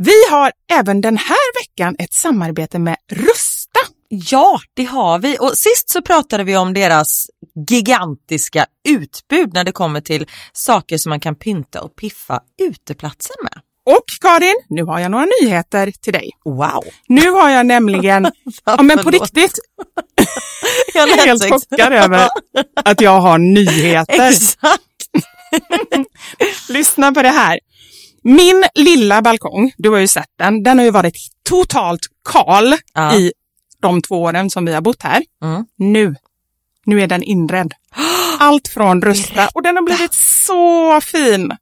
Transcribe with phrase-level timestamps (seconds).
[0.00, 3.80] Vi har även den här veckan ett samarbete med Rusta.
[4.08, 5.36] Ja, det har vi.
[5.40, 7.26] Och sist så pratade vi om deras
[7.68, 13.62] gigantiska utbud när det kommer till saker som man kan pynta och piffa uteplatser med.
[13.86, 16.30] Och Karin, nu har jag några nyheter till dig.
[16.44, 16.84] Wow!
[17.08, 18.32] Nu har jag nämligen,
[18.64, 19.58] ja men på riktigt,
[20.94, 22.28] jag är helt chockad över
[22.84, 24.28] att jag har nyheter.
[24.28, 24.82] Exakt!
[26.68, 27.58] Lyssna på det här.
[28.28, 31.16] Min lilla balkong, du har ju sett den, den har ju varit
[31.48, 32.00] totalt
[32.32, 33.14] kal Ja.
[33.14, 33.32] i
[33.82, 35.22] de två åren som vi har bott här.
[35.42, 35.64] Mm.
[35.78, 36.14] Nu,
[36.86, 37.72] nu är den inredd.
[38.38, 41.52] Allt från Rusta och den har blivit så fin.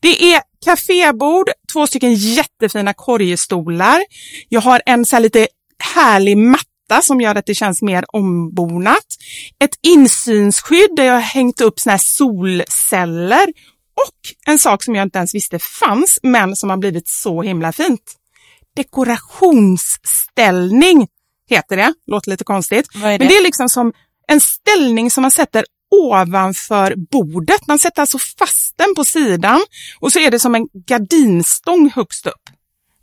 [0.00, 4.00] Det är kafébord, två stycken jättefina korgstolar.
[4.48, 5.48] Jag har en så här lite
[5.94, 9.06] härlig matta som gör att det känns mer ombonat.
[9.64, 13.46] Ett insynsskydd där jag har hängt upp såna här solceller
[13.98, 14.14] och
[14.46, 18.14] en sak som jag inte ens visste fanns men som har blivit så himla fint.
[18.76, 21.08] Dekorationsställning
[21.50, 21.94] heter det.
[22.06, 22.88] Låter lite konstigt.
[22.92, 22.98] Det?
[22.98, 23.92] Men det är liksom som
[24.28, 27.66] en ställning som man sätter ovanför bordet.
[27.66, 29.60] Man sätter alltså fast den på sidan
[30.00, 32.42] och så är det som en gardinstång högst upp.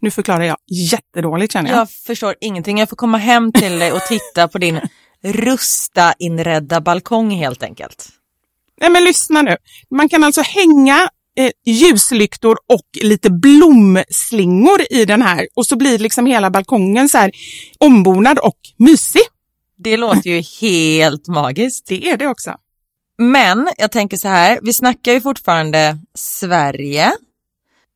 [0.01, 0.57] Nu förklarar jag
[0.91, 1.79] jättedåligt känner jag.
[1.79, 2.77] Jag förstår ingenting.
[2.77, 4.79] Jag får komma hem till dig och titta på din
[5.23, 8.09] rusta inredda balkong helt enkelt.
[8.81, 9.57] Nej men lyssna nu.
[9.91, 15.99] Man kan alltså hänga eh, ljuslyktor och lite blomslingor i den här och så blir
[15.99, 17.31] liksom hela balkongen så här
[17.79, 19.21] ombonad och mysig.
[19.77, 21.87] Det låter ju helt magiskt.
[21.87, 22.55] Det är det också.
[23.17, 27.11] Men jag tänker så här, vi snackar ju fortfarande Sverige.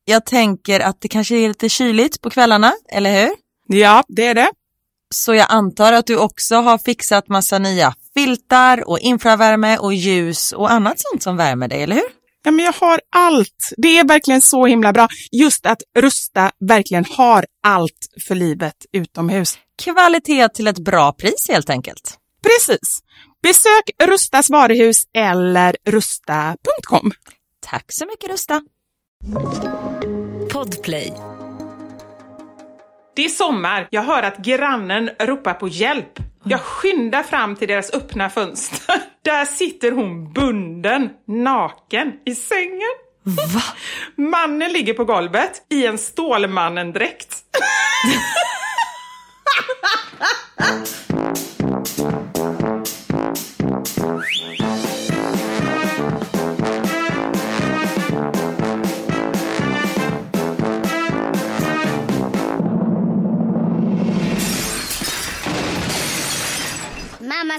[0.04, 3.30] Jag tänker att det kanske är lite kyligt på kvällarna, eller hur?
[3.66, 4.50] Ja, det är det.
[5.14, 10.52] Så jag antar att du också har fixat massa nya filtar och infravärme och ljus
[10.52, 12.20] och annat sånt som värmer dig, eller hur?
[12.44, 13.72] Ja, men jag har allt.
[13.76, 15.08] Det är verkligen så himla bra.
[15.32, 19.58] Just att Rusta verkligen har allt för livet utomhus.
[19.82, 22.16] Kvalitet till ett bra pris helt enkelt.
[22.42, 23.00] Precis.
[23.42, 27.12] Besök Rustas varuhus eller rusta.com.
[27.60, 28.62] Tack så mycket Rusta.
[30.52, 31.12] Podplay.
[33.16, 33.88] Det är sommar.
[33.90, 36.29] Jag hör att grannen ropar på hjälp.
[36.44, 38.94] Jag skyndar fram till deras öppna fönster.
[39.22, 42.94] Där sitter hon bunden, naken, i sängen.
[43.22, 43.62] Va?
[44.16, 47.36] Mannen ligger på golvet i en Stålmannen-dräkt.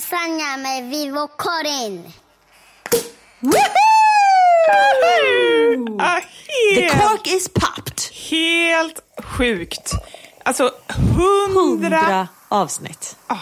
[0.02, 2.12] Sanja med Vivo Karin.
[6.00, 6.20] Ah,
[6.76, 8.02] The helt, cork is popped.
[8.32, 9.92] helt sjukt.
[10.44, 10.72] Alltså,
[11.16, 11.98] hundra...
[11.98, 13.18] Hundra avsnitt.
[13.28, 13.38] Ah,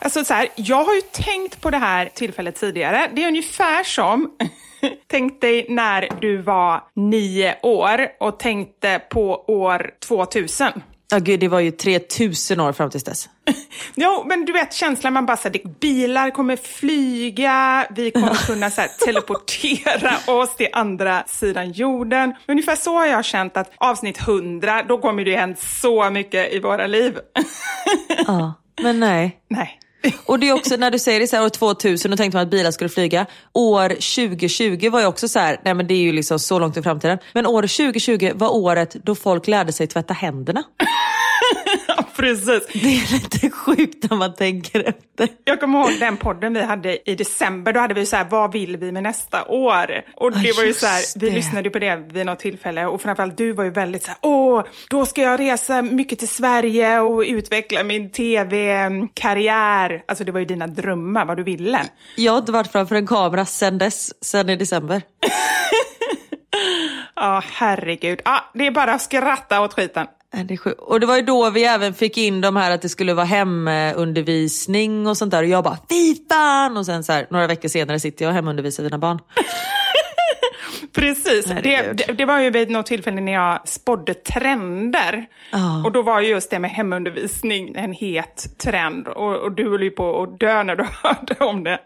[0.00, 3.10] Alltså så här, jag har ju tänkt på det här tillfället tidigare.
[3.14, 4.30] Det är ungefär som,
[5.06, 10.82] tänk dig när du var nio år och tänkte på år 2000.
[11.10, 13.28] Ja gud, det var ju 3000 år fram tills dess.
[13.94, 18.80] Jo, men du vet känslan man bara säger, bilar kommer flyga, vi kommer kunna så
[18.80, 22.34] här, teleportera oss till andra sidan jorden.
[22.48, 26.60] Ungefär så har jag känt att avsnitt 100, då kommer det hänt så mycket i
[26.60, 27.18] våra liv.
[28.26, 29.38] Ja, men nej.
[29.48, 29.80] Nej.
[30.26, 32.42] Och det är också när du säger det så här, år 2000, då tänkte man
[32.42, 33.26] att bilar skulle flyga.
[33.52, 36.76] År 2020 var ju också så här, nej men det är ju liksom så långt
[36.76, 37.18] i framtiden.
[37.32, 40.64] Men år 2020 var året då folk lärde sig tvätta händerna.
[42.18, 42.66] Precis.
[42.72, 45.28] Det är lite sjukt när man tänker efter.
[45.44, 47.72] Jag kommer ihåg den podden vi hade i december.
[47.72, 50.02] Då hade vi så här, vad vill vi med nästa år?
[50.16, 51.34] Och det Ja, var ju så här, vi det.
[51.34, 54.18] lyssnade ju på det vid något tillfälle och framförallt du var ju väldigt så här,
[54.22, 60.02] åh, då ska jag resa mycket till Sverige och utveckla min tv-karriär.
[60.08, 61.80] Alltså det var ju dina drömmar, vad du ville.
[62.16, 65.02] Jag har inte varit framför en kamera sedan dess, sedan i december.
[67.20, 68.20] Ja, herregud.
[68.24, 70.06] Ja, det är bara att skratta åt skiten.
[70.30, 73.14] Det och det var ju då vi även fick in de här att det skulle
[73.14, 75.42] vara hemundervisning och sånt där.
[75.42, 76.76] Och jag bara, fy fan!
[76.76, 79.18] Och sen så här, några veckor senare sitter jag och hemundervisar mina barn.
[80.92, 85.26] Precis, det, det, det var ju vid något tillfälle när jag spådde trender.
[85.52, 85.84] Ja.
[85.84, 89.08] Och då var ju just det med hemundervisning en het trend.
[89.08, 91.80] Och, och du höll ju på att dö när du hörde om det.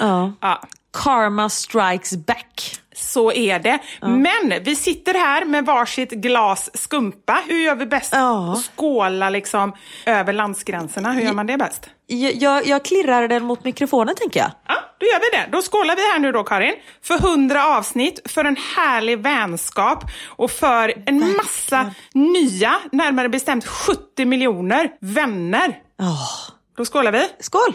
[0.00, 0.32] Ja.
[0.40, 0.62] Ja,
[0.92, 2.80] Karma strikes back.
[3.08, 3.78] Så är det.
[4.00, 7.42] Men vi sitter här med varsitt glas skumpa.
[7.48, 8.12] Hur gör vi bäst?
[8.12, 8.56] Ja.
[8.76, 9.72] Skåla liksom
[10.06, 11.12] över landsgränserna.
[11.12, 11.90] Hur gör man det bäst?
[12.06, 14.50] Jag, jag, jag klirrar den mot mikrofonen tänker jag.
[14.68, 15.48] Ja, då gör vi det.
[15.56, 16.74] Då skålar vi här nu då, Karin.
[17.02, 24.24] För hundra avsnitt, för en härlig vänskap och för en massa nya, närmare bestämt 70
[24.24, 25.78] miljoner vänner.
[26.00, 26.28] Åh,
[26.76, 27.28] Då skålar vi.
[27.40, 27.74] skål!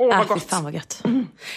[0.00, 0.42] Åh, Ah, vad gott.
[0.50, 1.02] fan vad gött.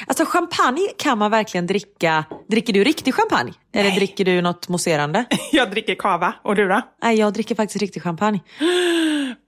[0.07, 2.25] Alltså champagne kan man verkligen dricka.
[2.49, 3.53] Dricker du riktig champagne?
[3.73, 5.25] Eller dricker du något mousserande?
[5.51, 6.33] Jag dricker kava.
[6.43, 6.81] Och du då?
[7.03, 8.39] Nej, jag dricker faktiskt riktig champagne.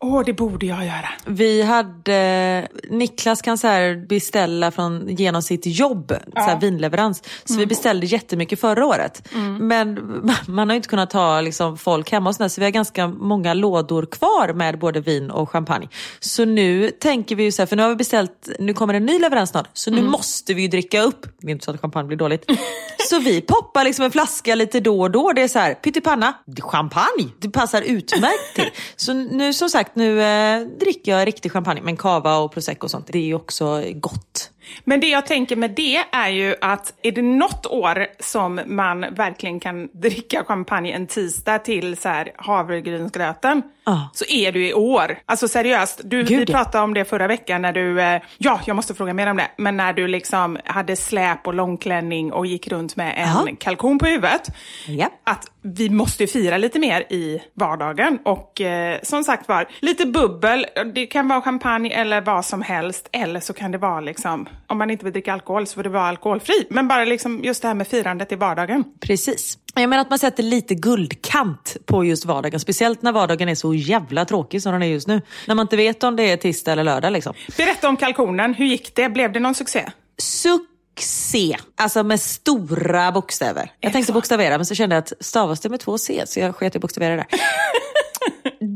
[0.06, 1.10] Åh, det borde jag göra.
[1.26, 7.24] Vi hade, Niklas kan så här beställa från, genom sitt jobb, så här vinleverans.
[7.46, 9.30] Så vi beställde jättemycket förra året.
[9.60, 10.00] Men
[10.48, 13.54] man har inte kunnat ha liksom, folk hemma och sådär, så vi har ganska många
[13.54, 15.88] lådor kvar med både vin och champagne.
[16.20, 19.06] Så nu tänker vi ju så här, för nu har vi beställt, nu kommer en
[19.06, 21.26] ny leverans snart, så nu måste vi ju dricka upp.
[21.40, 22.46] Det är inte så att champagne blir dåligt.
[23.10, 25.32] så vi poppar liksom en flaska lite då och då.
[25.36, 28.70] Det är så här, pyttipanna, champagne, det passar utmärkt till.
[28.96, 32.92] Så nu som sagt, nu eh, dricker jag riktig champagne, men cava och prosecco och
[32.92, 34.50] sånt, det är ju också gott.
[34.84, 39.02] Men det jag tänker med det är ju att är det något år som man
[39.02, 44.10] verkligen kan dricka champagne en tisdag till så här havregrynsgröten Ja.
[44.14, 45.18] så är ju i år.
[45.26, 48.76] Alltså seriöst, du, vi Gud, pratade om det förra veckan när du, eh, ja jag
[48.76, 52.68] måste fråga mer om det, men när du liksom hade släp och långklänning och gick
[52.68, 53.48] runt med en Ja.
[53.60, 54.48] kalkon på huvudet.
[54.88, 55.10] Ja.
[55.24, 60.06] Att vi måste ju fira lite mer i vardagen och eh, som sagt var, lite
[60.06, 60.66] bubbel,
[60.96, 64.78] det kan vara champagne eller vad som helst eller så kan det vara liksom, om
[64.78, 66.66] man inte vill dricka alkohol så får det vara alkoholfri.
[66.70, 68.84] Men bara liksom just det här med firandet i vardagen.
[69.02, 69.58] Precis.
[69.76, 72.60] Jag menar att man sätter lite guldkant på just vardagen.
[72.60, 75.22] Speciellt när vardagen är så jävla tråkig som den är just nu.
[75.48, 77.14] När man inte vet om det är tisdag eller lördag.
[77.14, 77.34] Liksom.
[77.58, 79.10] Berätta om kalkonen, hur gick det?
[79.10, 79.92] Blev det någon succé?
[80.18, 81.58] Succé!
[81.76, 83.72] Alltså med stora bokstäver.
[83.80, 86.56] Jag tänkte bokstavera men så kände jag att stavas det med två C så jag
[86.56, 87.26] sket i bokstavera där.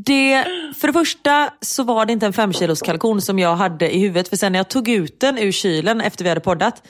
[0.05, 0.45] Det,
[0.77, 3.99] för det första så var det inte en fem kilos kalkon som jag hade i
[3.99, 4.29] huvudet.
[4.29, 6.83] För sen när jag tog ut den ur kylen efter vi hade poddat,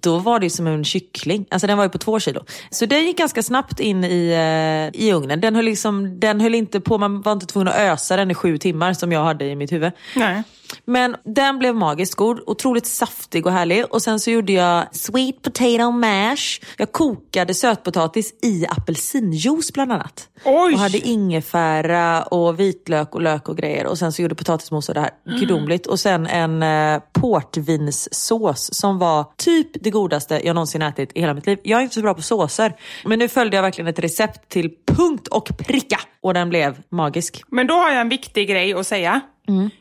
[0.00, 1.46] då var det som en kyckling.
[1.50, 2.44] Alltså den var ju på två kilo.
[2.70, 4.30] Så den gick ganska snabbt in i,
[4.94, 5.40] eh, i ugnen.
[5.40, 8.34] Den höll, liksom, den höll inte på, man var inte tvungen att ösa den i
[8.34, 9.92] sju timmar som jag hade i mitt huvud.
[10.16, 10.42] Nej.
[10.84, 13.84] Men den blev magiskt god, otroligt saftig och härlig.
[13.90, 16.60] Och sen så gjorde jag sweet potato mash.
[16.76, 20.28] Jag kokade sötpotatis i apelsinjuice bland annat.
[20.44, 20.74] Oj!
[20.74, 23.86] Och hade ingefära och vitlök och lök och grejer.
[23.86, 25.10] Och sen så gjorde potatismos och det här.
[25.38, 25.86] Gudomligt.
[25.86, 31.34] Och sen en eh, portvinssås som var typ det godaste jag någonsin ätit i hela
[31.34, 31.58] mitt liv.
[31.62, 32.72] Jag är inte så bra på såser.
[33.04, 36.00] Men nu följde jag verkligen ett recept till punkt och pricka.
[36.20, 37.42] Och den blev magisk.
[37.48, 39.20] Men då har jag en viktig grej att säga.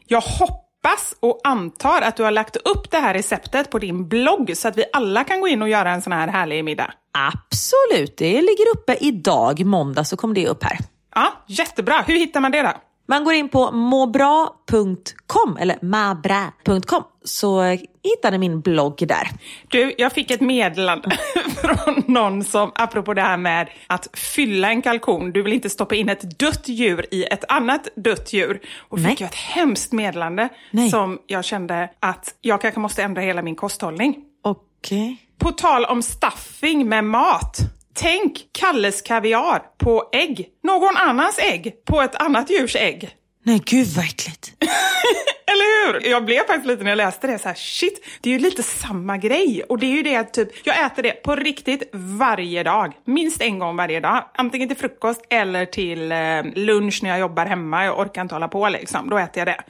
[0.07, 4.51] Jag hoppas och antar att du har lagt upp det här receptet på din blogg
[4.57, 6.93] så att vi alla kan gå in och göra en sån här härlig middag.
[7.11, 10.77] Absolut, det ligger uppe idag, måndag så kommer det upp här.
[11.17, 12.03] Ja, jättebra.
[12.07, 12.73] Hur hittar man det då?
[13.07, 17.61] Man går in på mobra.com eller mabra.com så
[18.03, 19.29] hittar ni min blogg där.
[19.67, 21.17] Du, jag fick ett meddelande
[21.61, 25.95] från någon som, apropå det här med att fylla en kalkon, du vill inte stoppa
[25.95, 28.61] in ett dött djur i ett annat dött djur.
[28.89, 29.11] Och Nej.
[29.11, 30.89] fick jag ett hemskt meddelande Nej.
[30.89, 34.15] som jag kände att jag kanske måste ändra hela min kosthållning.
[34.43, 35.17] Okej.
[35.37, 37.76] På tal om stuffing med mat.
[37.99, 40.49] Tänk Kalles kaviar på ägg.
[40.63, 43.09] Någon annans ägg på ett annat djurs ägg.
[43.43, 44.53] Nej, gud vad äckligt.
[45.51, 46.09] Eller hur?
[46.11, 48.63] Jag blev faktiskt lite när jag läste det så här, shit, det är ju lite
[48.63, 49.63] samma grej.
[49.69, 52.93] Och det är ju det att typ, jag äter det på riktigt varje dag.
[53.05, 54.23] Minst en gång varje dag.
[54.33, 56.17] Antingen till frukost eller till eh,
[56.55, 57.85] lunch när jag jobbar hemma.
[57.85, 59.09] Jag orkar inte hålla på liksom.
[59.09, 59.63] Då äter jag det.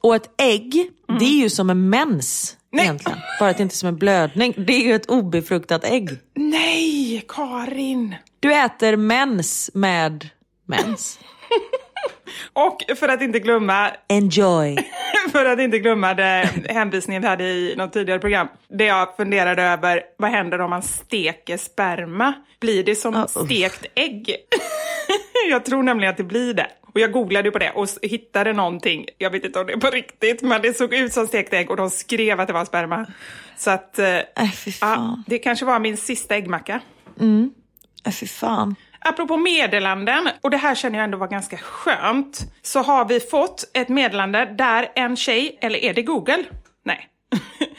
[0.00, 2.84] Och ett ägg, det är ju som en mens Nej.
[2.84, 3.18] egentligen.
[3.38, 4.54] Bara att det inte är som en blödning.
[4.56, 6.10] Det är ju ett obefruktat ägg.
[6.34, 8.14] Nej, Karin!
[8.40, 10.28] Du äter mens med
[10.66, 11.18] mens.
[12.52, 14.78] Och för att inte glömma Enjoy.
[15.32, 18.48] För att inte glömma det hänvisningen vi hade i något tidigare program.
[18.68, 22.32] Det jag funderade över, vad händer om man steker sperma?
[22.60, 23.30] Blir det som usch.
[23.30, 24.36] stekt ägg?
[25.50, 26.66] jag tror nämligen att det blir det.
[26.94, 29.90] Och jag googlade på det och hittade någonting, jag vet inte om det är på
[29.90, 33.06] riktigt, men det såg ut som stekt ägg och de skrev att det var sperma.
[33.56, 36.80] Så att, eh, Äh, ja, det kanske var min sista äggmacka.
[38.06, 38.74] Äh, fy fan.
[38.98, 43.70] Apropå meddelanden, och det här känner jag ändå var ganska skönt, så har vi fått
[43.74, 46.44] ett meddelande där en tjej, eller är det Google?
[46.84, 47.08] Nej.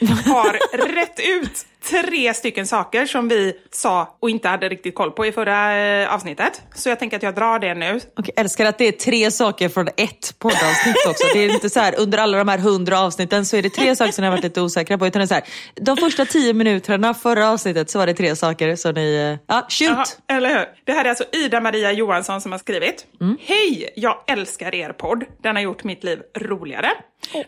[0.26, 5.26] har rätt ut tre stycken saker som vi sa och inte hade riktigt koll på
[5.26, 6.62] i förra eh, avsnittet.
[6.74, 7.94] Så jag tänker att jag drar det nu.
[8.16, 11.24] Och jag älskar att det är tre saker från ett poddavsnitt också.
[11.34, 13.96] Det är inte så här, under alla de här hundra avsnitten så är det tre
[13.96, 15.06] saker som jag har varit lite osäkra på.
[15.06, 18.36] Utan det är så här, de första tio minuterna förra avsnittet så var det tre
[18.36, 19.14] saker som ni...
[19.14, 19.88] eh, Ja, shoot!
[19.90, 20.66] Jaha, eller hur?
[20.84, 23.06] Det här är alltså Ida-Maria Johansson som har skrivit.
[23.40, 23.90] Hej!
[23.96, 25.24] Jag älskar er podd.
[25.42, 26.90] Den har gjort mitt liv roligare.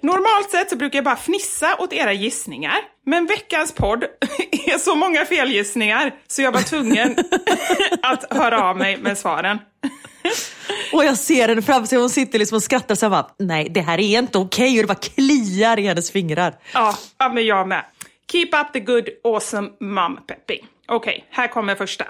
[0.01, 2.77] Normalt sett så brukar jag bara fnissa åt era gissningar.
[3.07, 4.05] Men veckans podd
[4.67, 7.17] är så många felgissningar så jag var tvungen
[8.03, 9.59] att höra av mig med svaren.
[10.93, 13.81] Och jag ser henne framför sig, hon sitter liksom och skrattar så bara, nej det
[13.81, 16.55] här är inte okej och det bara kliar i hennes fingrar.
[16.75, 17.85] Ja, ja men jag med.
[18.33, 20.65] Keep up the good awesome mum Peppi.
[20.89, 22.05] Okej, här kommer första.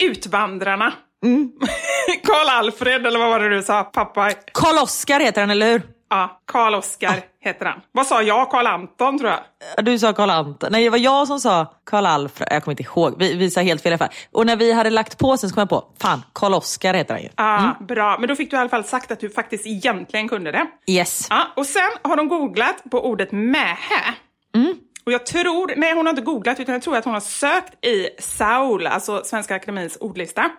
[0.00, 0.92] Utvandrarna.
[2.24, 3.84] Karl Alfred, eller vad var det du sa?
[3.84, 4.30] Pappa?
[4.52, 5.82] Karl-Oskar heter han, eller hur?
[6.10, 7.80] Ja, Karl Oskar heter han.
[7.92, 8.50] Vad sa jag?
[8.50, 9.40] Karl Anton tror jag.
[9.76, 10.68] Ja, Du sa Karl Anton.
[10.72, 12.48] Nej, det var jag som sa Karl Alfred.
[12.50, 13.14] Jag kommer inte ihåg.
[13.18, 14.14] Vi, vi sa helt fel i alla fall.
[14.32, 17.14] Och när vi hade lagt på sen så kom jag på, fan, Karl Oskar heter
[17.14, 17.28] han ju.
[17.36, 18.16] Ja, bra.
[18.18, 20.66] Men då fick du i alla fall sagt att du faktiskt egentligen kunde det.
[20.86, 21.26] Yes.
[21.30, 24.14] Ja, och sen har de googlat på ordet mähä.
[25.06, 27.84] Och jag tror, nej hon har inte googlat utan jag tror att hon har sökt
[27.84, 30.50] i SAOL, alltså Svenska Akademins ordlista.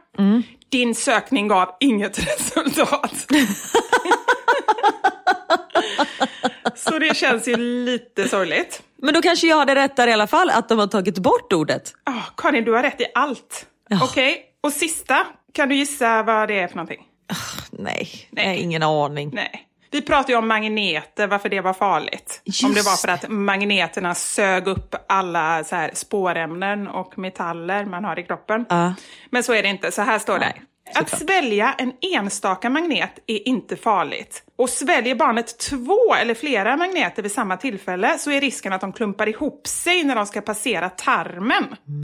[0.72, 3.14] Din sökning gav inget resultat.
[6.76, 8.82] Så det känns ju lite sorgligt.
[9.02, 11.54] Men då kanske jag hade rätt där i alla fall, att de har tagit bort
[11.54, 11.94] ordet.
[12.04, 13.66] Ah, Karin, du har rätt i allt.
[14.04, 17.02] Okej, och sista, kan du gissa vad det är för någonting?
[17.72, 19.32] Nej, jag har ingen aning.
[19.34, 19.68] Nej.
[19.92, 22.42] Vi pratade ju om magneter, varför det var farligt.
[22.64, 27.86] om det Just var för att magneterna sög upp alla så här spårämnen och metaller
[27.86, 28.66] man har i kroppen.
[28.70, 28.94] Ja.
[29.30, 30.46] Men så är det inte, så här står det.
[30.46, 30.62] Nej,
[30.94, 34.44] att svälja en enstaka magnet är inte farligt.
[34.56, 38.94] Och sväljer barnet två eller flera magneter vid samma tillfälle så är risken att de
[38.94, 41.64] klumpar ihop sig när de ska passera tarmen.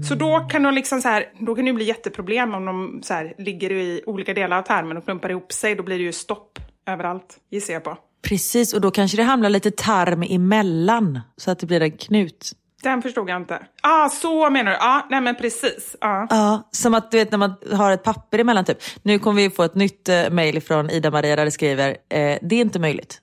[0.10, 3.14] Så då kan, de liksom så här, då kan det bli jätteproblem om de så
[3.14, 5.76] här, ligger i olika delar av tarmen och klumpar ihop sig.
[5.76, 7.98] Då blir det ju stopp överallt, gissar jag på.
[8.22, 12.52] Precis, och då kanske det hamnar lite tarm emellan så att det blir en knut.
[12.84, 13.60] Den förstod jag inte.
[13.82, 14.78] ah, så menar du?
[14.78, 15.96] Ja, ah, nej men precis.
[16.02, 16.28] Ah.
[16.30, 18.78] Ja, som att du vet när man har ett papper emellan typ.
[19.04, 22.56] Nu kommer vi få ett nytt eh, mejl från Ida-Maria där det skriver, eh, det
[22.56, 23.22] är inte möjligt.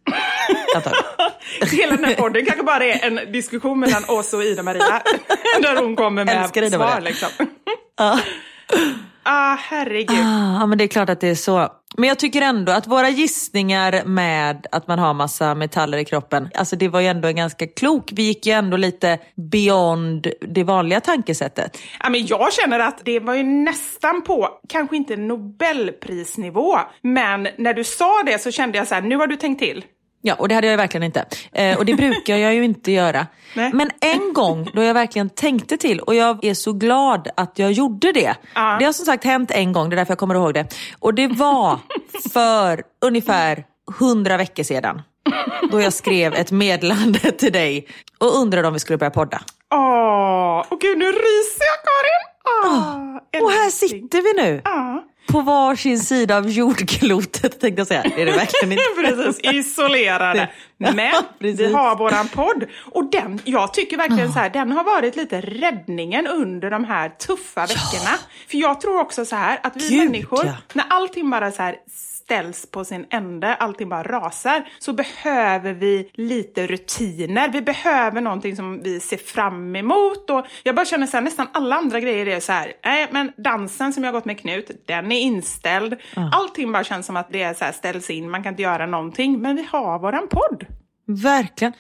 [1.73, 5.03] Hela den här podden kanske bara är en diskussion mellan oss och Ida-Maria.
[5.63, 7.29] där hon kommer med Älskar svar liksom.
[7.97, 8.21] Ja.
[9.23, 10.19] Ah, herregud.
[10.19, 11.69] Ah, ja, men det är klart att det är så.
[11.97, 16.49] Men jag tycker ändå att våra gissningar med att man har massa metaller i kroppen,
[16.55, 18.11] alltså det var ju ändå en ganska klok.
[18.13, 19.19] Vi gick ju ändå lite
[19.51, 21.79] beyond det vanliga tankesättet.
[22.01, 27.75] Ja, men jag känner att det var ju nästan på, kanske inte Nobelprisnivå, men när
[27.75, 29.85] du sa det så kände jag så här, nu har du tänkt till.
[30.23, 31.25] Ja, och det hade jag verkligen inte.
[31.53, 33.27] Eh, och det brukar jag ju inte göra.
[33.55, 33.71] Nej.
[33.73, 37.73] Men en gång då jag verkligen tänkte till och jag är så glad att jag
[37.73, 38.35] gjorde det.
[38.55, 38.77] Ja.
[38.79, 40.67] Det har som sagt hänt en gång, det är därför jag kommer ihåg det.
[40.99, 41.79] Och det var
[42.33, 43.65] för ungefär
[43.99, 45.03] hundra veckor sedan.
[45.71, 49.41] Då jag skrev ett meddelande till dig och undrade om vi skulle börja podda.
[49.75, 52.25] Åh, oh, gud nu ryser jag Karin!
[52.65, 54.63] Åh, Och här sitter vi nu.
[55.29, 58.03] På varsin sida av jordklotet tänkte jag säga.
[58.03, 58.85] Det är det verkligen inte.
[59.25, 59.53] precis.
[59.53, 60.51] Isolerade.
[60.77, 62.65] Men vi har våran podd.
[62.85, 67.09] Och den, jag tycker verkligen så här, den har varit lite räddningen under de här
[67.09, 68.19] tuffa veckorna.
[68.49, 70.53] För jag tror också så här att vi Gud, människor, ja.
[70.73, 71.77] när allting bara så här
[72.29, 77.49] ställs på sin ände, allting bara rasar, så behöver vi lite rutiner.
[77.49, 80.31] Vi behöver någonting som vi ser fram emot.
[80.31, 83.33] Och jag bara känner så här, nästan alla andra grejer är så här, nej men
[83.37, 85.97] dansen som jag har gått med Knut, den är inställd.
[86.33, 88.87] Allting bara känns som att det är så här, ställs in, man kan inte göra
[88.87, 89.41] någonting.
[89.41, 90.67] Men vi har våran podd.
[91.07, 91.73] Verkligen.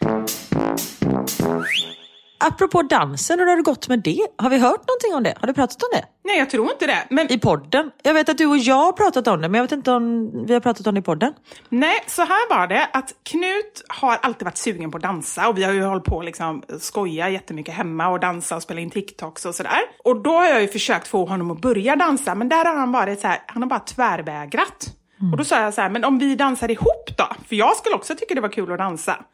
[2.38, 4.26] Apropå dansen, hur har det gått med det?
[4.36, 5.34] Har vi hört någonting om det?
[5.40, 6.04] Har du pratat om det?
[6.24, 7.06] Nej, jag tror inte det.
[7.10, 7.90] Men I podden?
[8.02, 10.30] Jag vet att du och jag har pratat om det, men jag vet inte om
[10.46, 11.34] vi har pratat om det i podden.
[11.68, 15.58] Nej, så här var det att Knut har alltid varit sugen på att dansa och
[15.58, 18.90] vi har ju hållit på att liksom skoja jättemycket hemma och dansa och spela in
[18.90, 19.80] TikToks och sådär.
[20.04, 22.92] Och då har jag ju försökt få honom att börja dansa, men där har han
[22.92, 24.94] varit så här, han har bara tvärvägrat.
[25.32, 27.26] Och då sa jag så här, men om vi dansar ihop då?
[27.48, 29.24] För jag skulle också tycka det var kul att dansa.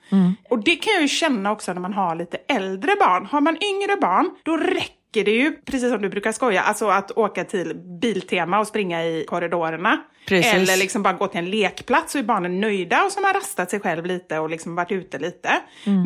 [0.50, 3.26] Och det kan jag ju känna också när man har lite äldre barn.
[3.26, 7.10] Har man yngre barn, då räcker det ju, precis som du brukar skoja, alltså att
[7.18, 10.00] åka till Biltema och springa i korridorerna.
[10.28, 10.52] Precis.
[10.54, 13.70] Eller liksom bara gå till en lekplats så är barnen nöjda och som har rastat
[13.70, 15.50] sig själv lite och liksom varit ute lite.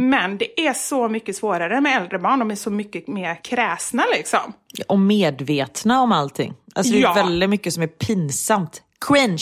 [0.00, 4.02] Men det är så mycket svårare med äldre barn, de är så mycket mer kräsna
[4.16, 4.52] liksom.
[4.88, 6.54] Och medvetna om allting.
[6.75, 7.12] Alltså det är Ja.
[7.14, 8.82] väldigt mycket som är pinsamt.
[9.08, 9.38] Cringe!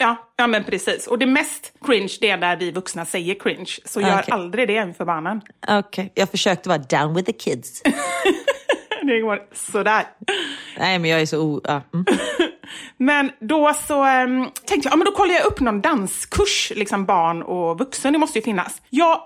[0.00, 1.06] Ja, ja men precis.
[1.06, 3.70] Och det mest cringe det är när vi vuxna säger cringe.
[3.84, 5.40] Så gör aldrig det inför barnen.
[5.68, 7.82] Okej, jag försökte vara down with the kids.
[9.02, 10.06] Det går sådär.
[10.78, 11.60] Nej, men jag är så o...
[11.64, 11.82] Ja.
[11.94, 12.04] Mm.
[12.96, 17.06] Men då så um, tänkte jag, ja, men då kollar jag upp någon danskurs, liksom
[17.06, 18.82] barn och vuxen, det måste ju finnas.
[18.90, 19.20] Jag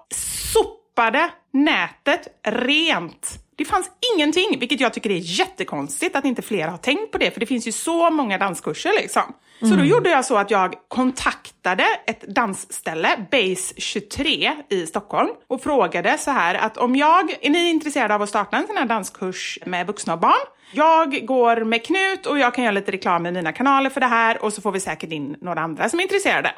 [0.52, 3.38] sopade nätet rent.
[3.56, 7.30] Det fanns ingenting, vilket jag tycker är jättekonstigt att inte fler har tänkt på det,
[7.30, 9.34] för det finns ju så många danskurser liksom.
[9.60, 15.62] Så då gjorde jag så att jag kontaktade ett dansställe, Base 23 i Stockholm, och
[15.62, 18.86] frågade så här att om jag, är ni intresserade av att starta en sån här
[18.86, 20.46] danskurs med vuxna och barn?
[20.72, 24.06] Jag går med Knut och jag kan göra lite reklam i mina kanaler för det
[24.06, 26.52] här och så får vi säkert in några andra som är intresserade.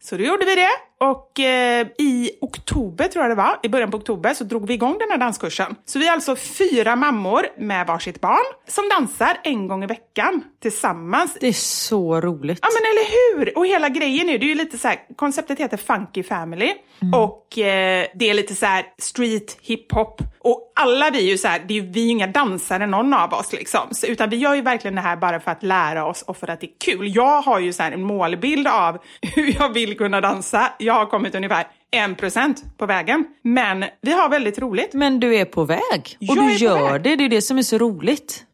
[0.00, 3.90] Så då gjorde vi det och eh, i oktober tror jag det var, i början
[3.90, 5.76] på oktober så drog vi igång den här danskursen.
[5.84, 10.44] Så vi är alltså fyra mammor med varsitt barn som dansar en gång i veckan
[10.62, 11.36] tillsammans.
[11.40, 12.58] Det är så roligt.
[12.62, 13.58] Ja men eller hur!
[13.58, 16.72] Och hela grejen är, det är ju lite så här, konceptet heter Funky Family
[17.14, 21.48] och eh, det är lite så här street hiphop och alla vi är ju så
[21.48, 24.30] här, det är ju, vi är ju inga dansare någon av oss liksom, så, utan
[24.30, 26.66] vi gör ju verkligen det här bara för att lära oss och för att det
[26.66, 27.16] är kul.
[27.16, 28.98] Jag har ju så här en målbild av
[29.42, 30.72] hur jag vill kunna dansa.
[30.78, 34.94] Jag har kommit ungefär en procent på vägen, men vi har väldigt roligt.
[34.94, 35.80] Men du är på väg.
[35.92, 37.16] Och Jag du gör det.
[37.16, 38.44] Det är det som är så roligt.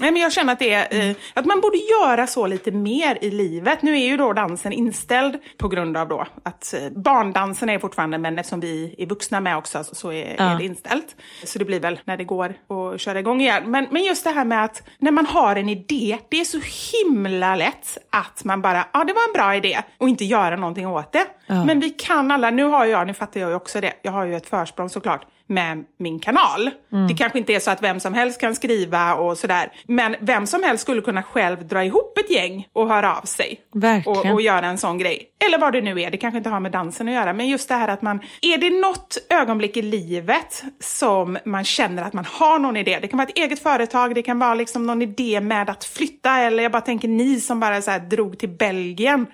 [0.00, 3.18] Nej, men jag känner att, det är, eh, att man borde göra så lite mer
[3.20, 3.82] i livet.
[3.82, 8.18] Nu är ju då dansen inställd på grund av då att eh, barndansen är fortfarande,
[8.18, 10.44] men eftersom vi är vuxna med också så, är, Ja.
[10.44, 11.16] är det inställt.
[11.44, 13.70] Så det blir väl när det går att köra igång igen.
[13.70, 16.60] Men, men just det här med att när man har en idé, det är så
[16.96, 20.86] himla lätt att man bara, ja det var en bra idé och inte göra någonting
[20.86, 21.26] åt det.
[21.66, 24.24] Men vi kan alla, nu har jag, nu fattar jag ju också det, jag har
[24.24, 26.70] ju ett försprång såklart med min kanal.
[27.08, 29.72] Det kanske inte är så att vem som helst kan skriva och sådär.
[29.86, 33.60] Men vem som helst skulle kunna själv dra ihop ett gäng och höra av sig.
[34.06, 35.22] Och, och göra en sån grej.
[35.46, 37.32] Eller vad det nu är, det kanske inte har med dansen att göra.
[37.32, 42.02] Men just det här att man, är det något ögonblick i livet som man känner
[42.02, 42.98] att man har någon idé?
[43.02, 46.38] Det kan vara ett eget företag, det kan vara liksom någon idé med att flytta.
[46.38, 49.26] Eller jag bara tänker ni som bara så drog till Belgien.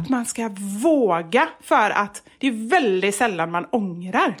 [0.00, 0.50] Att man ska
[0.82, 4.34] våga för att det är väldigt sällan man ångrar.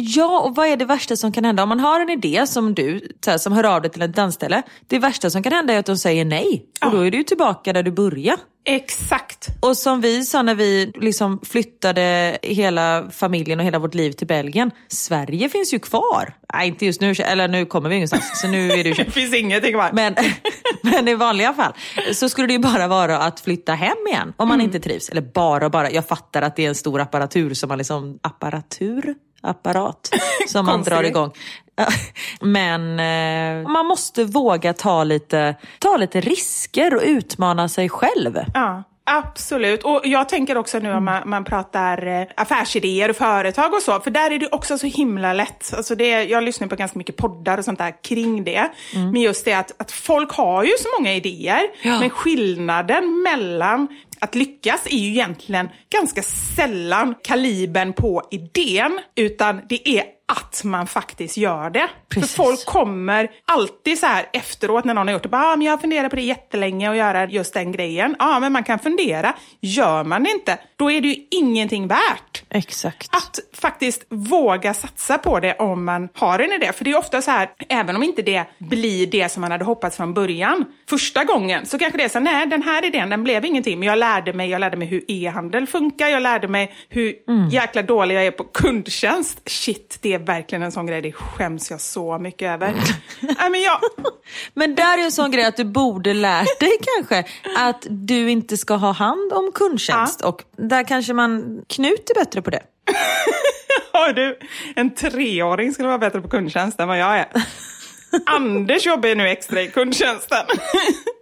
[0.00, 1.62] Ja, och vad är det värsta som kan hända?
[1.62, 4.62] Om man har en idé som du, här, som hör av dig till ett dansställe.
[4.86, 6.64] Det värsta som kan hända är att de säger nej.
[6.84, 8.42] Och då är du tillbaka där du började.
[8.64, 9.48] Exakt.
[9.60, 14.26] Och som vi sa när vi liksom flyttade hela familjen och hela vårt liv till
[14.26, 14.70] Belgien.
[14.88, 16.34] Sverige finns ju kvar.
[16.54, 18.40] Nej, inte just nu, eller nu kommer vi ingenstans.
[18.40, 19.90] Så nu är det Det finns ingenting kvar.
[19.92, 20.14] Men,
[20.82, 21.72] men i vanliga fall
[22.12, 25.08] så skulle det ju bara vara att flytta hem igen om man inte trivs.
[25.08, 28.18] Eller bara och bara, jag fattar att det är en stor apparatur som man liksom,
[28.22, 29.14] apparatur?
[29.42, 30.10] Apparat
[30.48, 31.32] som man drar igång.
[32.40, 38.38] Men eh, man måste våga ta lite, ta lite risker och utmana sig själv.
[38.54, 39.82] Ja, absolut.
[39.84, 44.00] Och jag tänker också nu om man, man pratar eh, affärsidéer och företag och så,
[44.00, 45.74] för där är det också så himla lätt.
[45.76, 48.68] Alltså det, jag lyssnar på ganska mycket poddar och sånt där kring det.
[48.94, 52.00] Men just det att, att folk har ju så många idéer, Ja.
[52.00, 53.88] men skillnaden mellan
[54.20, 56.22] att lyckas är ju egentligen ganska
[56.56, 61.88] sällan kalibern på idén, utan det är att man faktiskt gör det.
[62.08, 62.34] Precis.
[62.34, 65.66] För folk kommer alltid så här efteråt när någon har gjort det, bara, ah, men
[65.66, 68.16] jag har funderat på det jättelänge och göra just den grejen.
[68.18, 69.34] Ja, men man kan fundera.
[69.60, 72.42] Gör man det inte, då är det ju ingenting värt.
[72.50, 73.16] Exakt.
[73.16, 76.72] Att faktiskt våga satsa på det om man har en idé.
[76.72, 79.64] För det är ofta så här, även om inte det blir det som man hade
[79.64, 83.10] hoppats från början, första gången så kanske det är så här, nej den här idén
[83.10, 86.48] den blev ingenting, men jag lärde mig, jag lärde mig hur e-handel funkar, jag lärde
[86.48, 87.14] mig hur
[87.50, 89.50] jäkla dålig jag är på kundtjänst.
[89.50, 92.74] Shit, det är verkligen en sån grej, det skäms jag så mycket över.
[93.20, 93.80] nej, men jag,
[94.54, 98.56] Men där är en sån grej att du borde lärt dig kanske att du inte
[98.56, 100.20] ska ha hand om kundtjänst.
[100.20, 102.62] Och där kanske man, Knut är bättre på det.
[103.92, 104.38] har du
[104.76, 107.28] en treåring skulle vara bättre på kundtjänst än vad jag är.
[108.26, 110.46] Anders jobbar ju nu extra i kundtjänsten.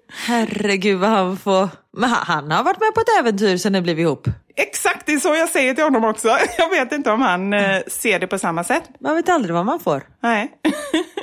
[0.09, 1.69] Herregud vad han får...
[1.93, 4.29] Men han, har varit med på ett äventyr sen ni blev ihop.
[4.57, 6.29] Exakt, det är så jag säger till honom också.
[6.59, 8.83] Jag vet inte om han eh, ser det på samma sätt.
[9.01, 10.03] Man vet aldrig vad man får.
[10.21, 10.53] Nej.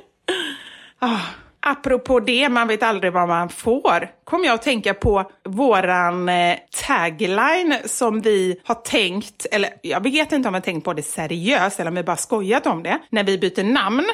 [0.99, 1.19] ah,
[1.59, 6.57] apropå det, man vet aldrig vad man får, kom jag att tänka på våran eh,
[6.87, 11.79] tagline som vi har tänkt, eller jag vet inte om har tänkt på det seriöst
[11.79, 14.05] eller om vi bara skojat om det, när vi byter namn.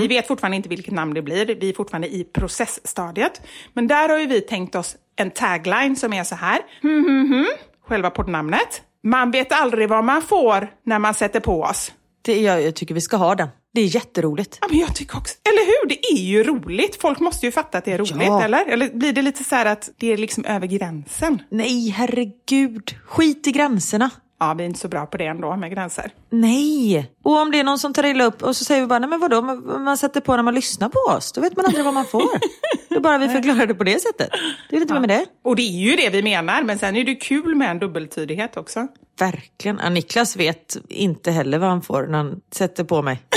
[0.00, 3.40] Vi vet fortfarande inte vilket namn det blir, vi är fortfarande i processstadiet.
[3.72, 7.26] Men där har ju vi tänkt oss en tagline som är så här, hmm, hmm,
[7.28, 7.46] hmm,
[7.88, 8.82] själva poddnamnet.
[9.02, 11.92] Man vet aldrig vad man får när man sätter på oss.
[12.22, 13.48] Det, jag, jag tycker vi ska ha den.
[13.74, 14.58] Det är jätteroligt.
[14.60, 15.88] Ja, men jag tycker också, eller hur?
[15.88, 16.96] Det är ju roligt.
[17.00, 18.42] Folk måste ju fatta att det är roligt, Ja.
[18.44, 18.64] eller?
[18.66, 21.42] Eller blir det lite så här att det är liksom över gränsen?
[21.50, 22.94] Nej, herregud.
[23.06, 24.10] Skit i gränserna.
[24.38, 26.10] Ja, vi är inte så bra på det ändå med gränser.
[26.30, 27.10] Nej.
[27.24, 29.08] Och om det är någon som tar illa upp och så säger vi bara, nej
[29.10, 29.42] men vadå,
[29.78, 31.32] man, sätter på när man lyssnar på oss.
[31.32, 32.22] Då vet man aldrig vad man får.
[32.88, 34.30] Det är bara vi förklarar det på det sättet.
[34.70, 35.26] Det är lite mer med det.
[35.44, 38.56] Och det är ju det vi menar, men sen är det kul med en dubbeltydighet
[38.56, 38.86] också.
[39.18, 39.80] Verkligen.
[39.82, 43.22] Ja, Niklas vet inte heller vad han får när han sätter på mig.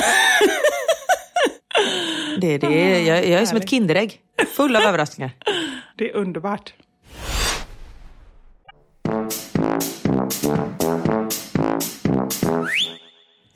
[2.41, 4.19] Det, det, är- jag, jag är som ett Kinderägg.
[4.55, 5.31] Full av överraskningar.
[5.97, 6.73] Det är underbart.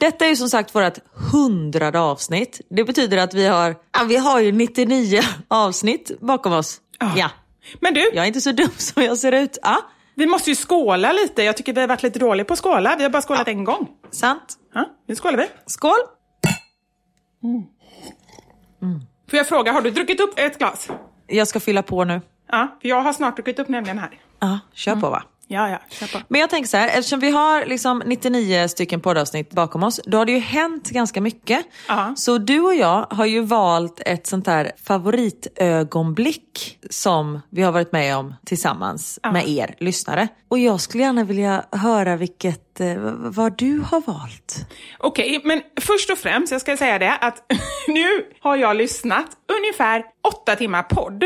[0.03, 0.97] Detta är ju som sagt vårt
[1.31, 2.61] hundrade avsnitt.
[2.69, 6.81] Det betyder att vi har, ja, vi har ju 99 avsnitt bakom oss.
[7.15, 7.29] Ja,
[7.79, 9.57] Men du, jag är inte så dum som jag ser ut.
[9.61, 9.77] Ja,
[10.15, 11.43] vi måste ju skåla lite.
[11.43, 12.95] Jag tycker vi har varit lite dåliga på att skåla.
[12.97, 13.87] Vi har bara skålat en gång.
[14.11, 14.57] sant.
[14.73, 15.47] Ja, nu skålar vi.
[15.65, 15.99] Skål!
[19.29, 20.87] Får jag fråga, har du druckit upp ett glas?
[21.27, 22.21] Jag ska fylla på nu.
[22.51, 24.19] Ja, för jag har snart druckit upp nämligen här.
[24.39, 25.23] Ja, kör på va.
[25.53, 26.07] Ja, ja.
[26.27, 30.17] Men jag tänker så här, eftersom vi har liksom 99 stycken poddavsnitt bakom oss, då
[30.17, 31.65] har det ju hänt ganska mycket.
[31.87, 32.13] Ja.
[32.17, 37.91] Så du och jag har ju valt ett sånt här favoritögonblick som vi har varit
[37.91, 40.27] med om tillsammans med er lyssnare.
[40.49, 44.65] Och jag skulle gärna vilja höra vilket, eh, vad du har valt.
[44.99, 47.51] Okej, men först och främst, jag ska säga det, att
[47.87, 48.05] nu
[48.39, 49.27] har jag lyssnat
[49.59, 51.23] ungefär åtta timmar podd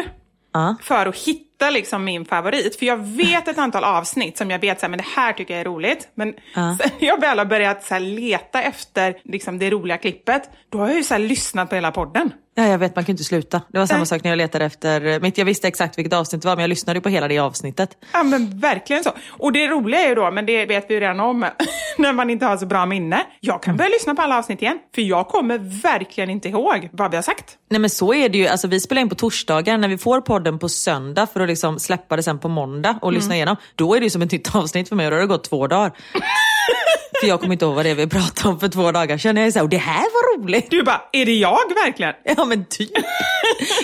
[0.53, 0.75] Ja.
[0.83, 2.79] för att hitta liksom min favorit.
[2.79, 5.53] För jag vet ett antal avsnitt som jag vet så här, men det här tycker
[5.53, 6.09] jag är roligt.
[6.15, 6.77] Men Ja.
[6.81, 10.97] sen jag väl har börjat så leta efter liksom, det roliga klippet, då har jag
[10.97, 12.31] ju så lyssnat på hela podden.
[12.59, 13.61] Ja, jag vet, man kan inte sluta.
[13.67, 15.37] Det var samma sak när jag letade efter mitt.
[15.37, 17.89] Jag visste exakt vilket avsnitt det var, men jag lyssnade ju på hela det avsnittet.
[18.13, 19.11] Ja men verkligen så.
[19.29, 21.45] Och det roliga är ju då, men det vet vi ju redan om,
[21.97, 23.23] när man inte har så bra minne.
[23.39, 27.11] Jag kan börja lyssna på alla avsnitt igen, för jag kommer verkligen inte ihåg vad
[27.11, 27.57] vi har sagt.
[27.69, 30.21] Nej men så är det ju, alltså vi spelar in på torsdagar, när vi får
[30.21, 33.55] podden på söndag för att liksom släppa det sen på måndag och lyssna igenom.
[33.75, 35.43] Då är det ju som ett nytt avsnitt för mig och då har det gått
[35.43, 35.91] två dagar.
[37.21, 39.37] för jag kommer inte ihåg vad det är vi pratade om för två dagar sedan.
[39.37, 40.71] Jag är så här, det här var roligt.
[40.71, 42.13] Du bara, är det jag verkligen?
[42.23, 42.91] Ja men typ.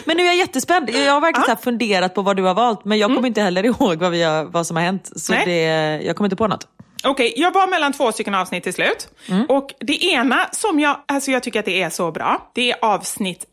[0.06, 0.90] men nu är jag jättespänd.
[0.90, 3.42] Jag har verkligen så här funderat på vad du har valt men jag kommer inte
[3.42, 5.12] heller ihåg vad, vi har, vad som har hänt.
[5.16, 5.46] Så Nej.
[5.46, 6.68] det, jag kommer inte på något.
[7.06, 9.08] Okej, jag var mellan två stycken avsnitt till slut.
[9.30, 9.46] Mm.
[9.46, 12.78] Och det ena som jag, alltså jag tycker att det är så bra, det är
[12.82, 13.46] avsnitt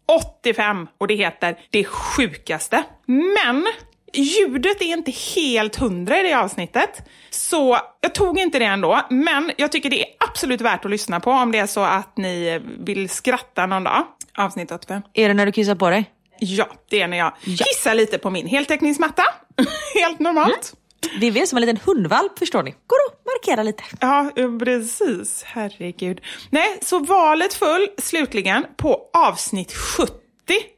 [0.43, 2.83] 85 och det heter Det sjukaste.
[3.07, 3.67] Men
[4.13, 7.09] ljudet är inte helt hundra i det avsnittet.
[7.31, 11.21] Så jag tog inte det ändå, men jag tycker det är absolut värt att lyssna
[11.21, 14.07] på om det är så att ni vill skratta någon dag.
[14.39, 15.03] Avsnitt 85.
[15.15, 16.11] Är det när du kissar på dig?
[16.39, 19.23] Ja, det är när jag kissar lite på min heltäckningsmatta.
[19.95, 20.75] helt normalt.
[21.21, 22.71] Vivi är som en liten hundvalp förstår ni.
[22.71, 23.83] Går och markera lite.
[24.01, 25.43] Ja, precis.
[25.47, 26.21] Herregud.
[26.51, 30.20] Nej, så valet föll slutligen på avsnitt 70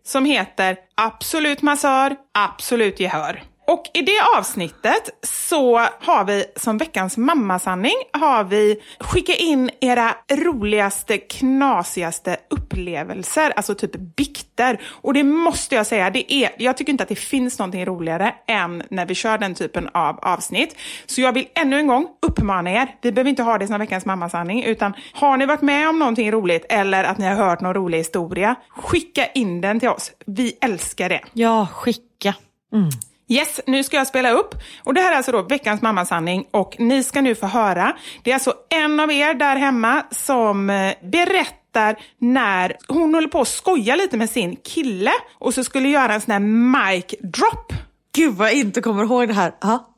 [0.04, 3.42] som heter Absolut massör, absolut gehör.
[3.66, 10.14] Och i det avsnittet så har vi som veckans mammasanning har vi skicka in era
[10.32, 14.80] roligaste, knasigaste upplevelser, alltså typ bikter.
[14.86, 18.34] Och det måste jag säga, det är, jag tycker inte att det finns någonting roligare
[18.46, 20.76] än när vi kör den typen av avsnitt.
[21.06, 24.04] Så jag vill ännu en gång uppmana er, vi behöver inte ha det som veckans
[24.04, 27.74] mammasanning, utan har ni varit med om någonting roligt eller att ni har hört någon
[27.74, 30.12] rolig historia, skicka in den till oss.
[30.26, 31.20] Vi älskar det.
[31.32, 32.34] Ja, skicka.
[32.72, 32.90] Mm.
[33.32, 34.54] Yes, nu ska jag spela upp.
[34.84, 37.96] Och Det här är alltså då veckans mammasanning och ni ska nu få höra.
[38.22, 43.40] Det är alltså en av er där hemma som eh, berättar när hon håller på
[43.40, 47.72] att skoja lite med sin kille och så skulle göra en sån här mic drop.
[48.14, 49.54] Gud vad jag inte kommer ihåg det här.
[49.64, 49.88] Aha.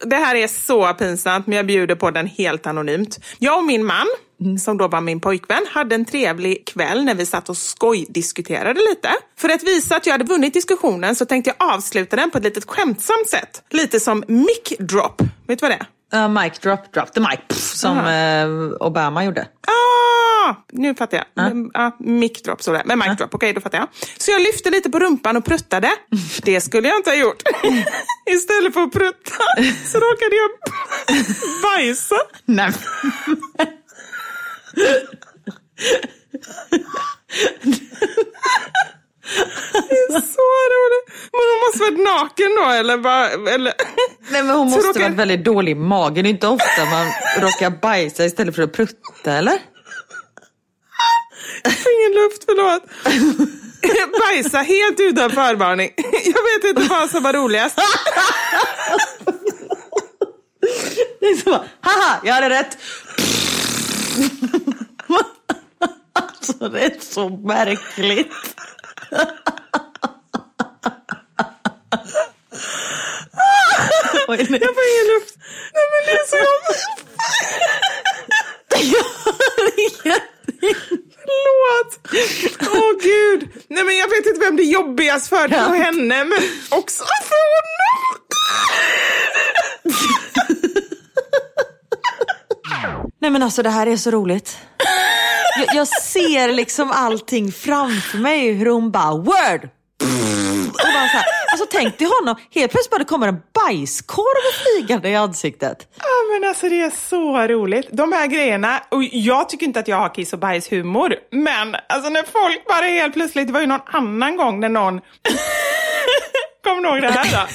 [0.00, 3.20] Det här är så pinsamt, men jag bjuder på den helt anonymt.
[3.38, 4.06] Jag och min man,
[4.60, 9.08] som då var min pojkvän, hade en trevlig kväll när vi satt och skojdiskuterade lite.
[9.38, 12.44] För att visa att jag hade vunnit diskussionen så tänkte jag avsluta den på ett
[12.44, 13.62] litet skämtsamt sätt.
[13.70, 15.22] Lite som mic drop.
[15.46, 15.86] Vet du vad det är?
[16.14, 19.48] Uh, mic drop, drop the mic, pff, som uh, Obama gjorde.
[19.66, 21.52] Ah, nu fattar jag.
[21.52, 21.66] Uh.
[21.74, 22.82] Ah, mic drop det.
[22.84, 23.88] Men mic drop, okej okay, då fattar jag.
[24.18, 25.90] Så jag lyfte lite på rumpan och pruttade.
[26.42, 27.42] Det skulle jag inte ha gjort.
[28.30, 29.34] Istället för att prutta
[29.84, 30.50] så råkade jag
[31.62, 32.16] bajsa.
[32.44, 32.72] Nej.
[39.88, 41.06] Det är så roligt.
[41.32, 42.98] Men hon måste varit naken då eller?
[42.98, 43.72] Bara, eller?
[44.30, 45.00] Nej men hon måste råkar...
[45.00, 46.22] varit väldigt dålig i magen.
[46.24, 47.06] Det är inte ofta man
[47.38, 49.58] råkar bajsa istället för att prutta eller?
[51.64, 52.82] Ingen luft, förlåt.
[54.20, 55.90] Bajsa helt utan förvarning.
[56.24, 57.78] Jag vet inte vad som var roligast.
[61.20, 62.78] Det är så, haha, jag hade rätt.
[66.12, 68.32] Alltså det är så märkligt.
[69.10, 69.28] Jag
[74.28, 75.34] får ingen luft.
[75.74, 76.84] Nej men det är så jobbigt.
[81.20, 81.90] Förlåt.
[82.60, 83.48] Åh oh, gud.
[83.68, 85.48] Nej men jag vet inte vem det är jobbigast för.
[85.48, 86.38] För henne men
[86.70, 88.18] också för honom.
[93.20, 94.58] Nej men alltså det här är så roligt.
[95.58, 99.68] Jag, jag ser liksom allting framför mig hur hon bara word.
[100.68, 104.52] Och bara så här, alltså tänk dig honom, helt plötsligt bara det kommer en bajskorv
[104.62, 105.88] flygande i ansiktet.
[105.98, 107.88] Ja men alltså det är så roligt.
[107.92, 112.10] De här grejerna, och jag tycker inte att jag har kiss och bajshumor, men alltså
[112.10, 115.00] när folk bara helt plötsligt, det var ju någon annan gång när någon
[116.64, 117.52] Kommer du ihåg det här då?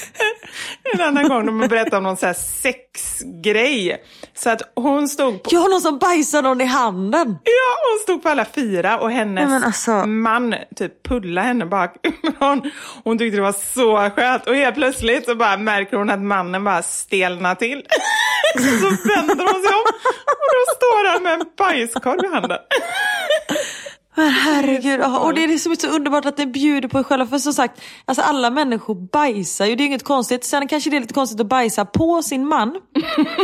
[0.93, 4.03] En annan gång de berättade om någon så här sexgrej.
[4.35, 5.49] Så att hon stod på...
[5.53, 7.37] Ja, någon som bajsade någon i handen.
[7.43, 9.91] Ja, hon stod på alla fyra och hennes alltså...
[9.91, 12.71] man typ pullade henne bakifrån.
[13.03, 16.63] Hon tyckte det var så skönt och helt plötsligt så bara märker hon att mannen
[16.63, 17.83] bara stelnar till.
[18.57, 19.85] så vänder hon sig om
[20.25, 22.59] och då står han med en bajskorv i handen.
[24.15, 27.27] Men herregud, och det är som är så underbart att ni bjuder på själva.
[27.27, 30.43] För som sagt, alltså alla människor bajsar ju, det är inget konstigt.
[30.43, 32.81] Sen kanske det är lite konstigt att bajsa på sin man.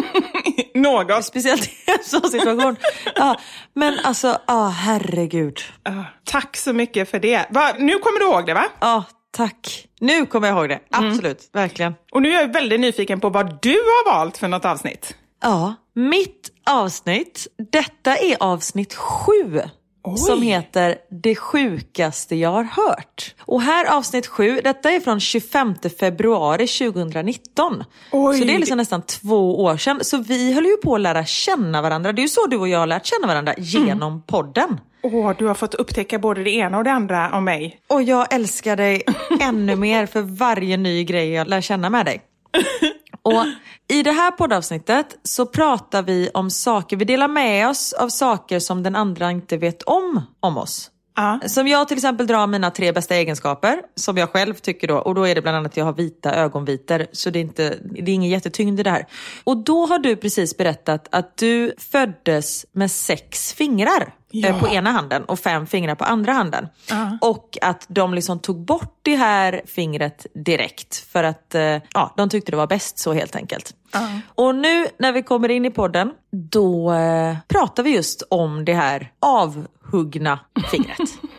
[0.76, 1.26] Något.
[1.26, 2.76] Speciellt i en sån situation.
[3.16, 3.36] Ja,
[3.74, 5.60] men alltså, ja herregud.
[5.90, 7.46] Uh, tack så mycket för det.
[7.50, 8.66] Va, nu kommer du ihåg det va?
[8.80, 9.88] Ja, tack.
[10.00, 11.10] Nu kommer jag ihåg det, mm.
[11.10, 11.64] absolut, mm.
[11.64, 11.94] verkligen.
[12.12, 15.16] Och nu är jag väldigt nyfiken på vad du har valt för något avsnitt.
[15.42, 19.62] Ja, mitt avsnitt, detta är avsnitt sju.
[20.04, 20.18] Oj.
[20.18, 23.36] som heter Det sjukaste jag har hört.
[23.42, 27.84] Och här avsnitt sju, detta är från 25 februari 2019.
[28.12, 28.40] Oj.
[28.40, 30.00] Så det är liksom nästan två år sedan.
[30.02, 32.12] Så vi höll ju på att lära känna varandra.
[32.12, 34.22] Det är ju så du och jag har lärt känna varandra genom mm.
[34.22, 34.80] podden.
[35.04, 37.80] Åh, du har fått upptäcka både det ena och det andra om mig.
[37.88, 39.04] Och jag älskar dig
[39.40, 42.22] ännu mer för varje ny grej jag lär känna med dig.
[43.22, 43.46] Och
[43.92, 48.60] I det här poddavsnittet så pratar vi om saker, vi delar med oss av saker
[48.60, 50.92] som den andra inte vet om om oss.
[51.20, 51.48] Uh.
[51.48, 54.98] Som jag till exempel drar mina tre bästa egenskaper, som jag själv tycker då.
[54.98, 57.78] Och då är det bland annat att jag har vita ögonvitor, så det är, inte,
[57.92, 59.06] det är ingen jättetyngd i det här.
[59.44, 64.14] Och då har du precis berättat att du föddes med sex fingrar.
[64.34, 64.60] Eh, ja.
[64.60, 66.68] på ena handen och fem fingrar på andra handen.
[66.92, 67.14] Uh.
[67.22, 71.62] Och att de liksom tog bort det här fingret direkt för att uh,
[71.94, 73.74] ja, de tyckte det var bäst så helt enkelt.
[73.96, 74.18] Uh.
[74.36, 78.74] Och nu när vi kommer in i podden, då uh, pratar vi just om det
[78.74, 80.40] här avhuggna
[80.72, 80.98] fingret.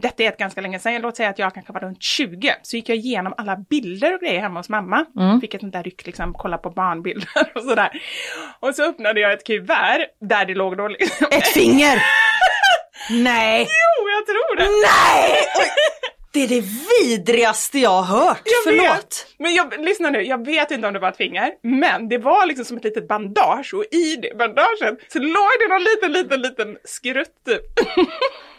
[0.00, 2.76] Detta är ett ganska länge sedan, låt säga att jag kanske var runt 20, så
[2.76, 5.04] gick jag igenom alla bilder och grejer hemma hos mamma.
[5.18, 5.40] Mm.
[5.40, 8.02] Fick ett sånt där ryck, liksom, kolla på barnbilder och sådär.
[8.60, 11.26] Och så öppnade jag ett kuvert där det låg då liksom...
[11.30, 12.02] Ett finger!
[13.10, 13.60] Nej!
[13.60, 14.68] Jo, jag tror det!
[14.88, 15.38] Nej!
[16.32, 16.64] Det är det
[17.00, 18.42] vidrigaste jag har hört.
[18.44, 18.96] Jag Förlåt.
[18.96, 19.26] Vet.
[19.38, 22.46] Men jag, lyssna nu, jag vet inte om det var ett finger, men det var
[22.46, 26.42] liksom som ett litet bandage och i det bandaget så låg det någon liten, liten,
[26.42, 27.62] liten skrutt typ.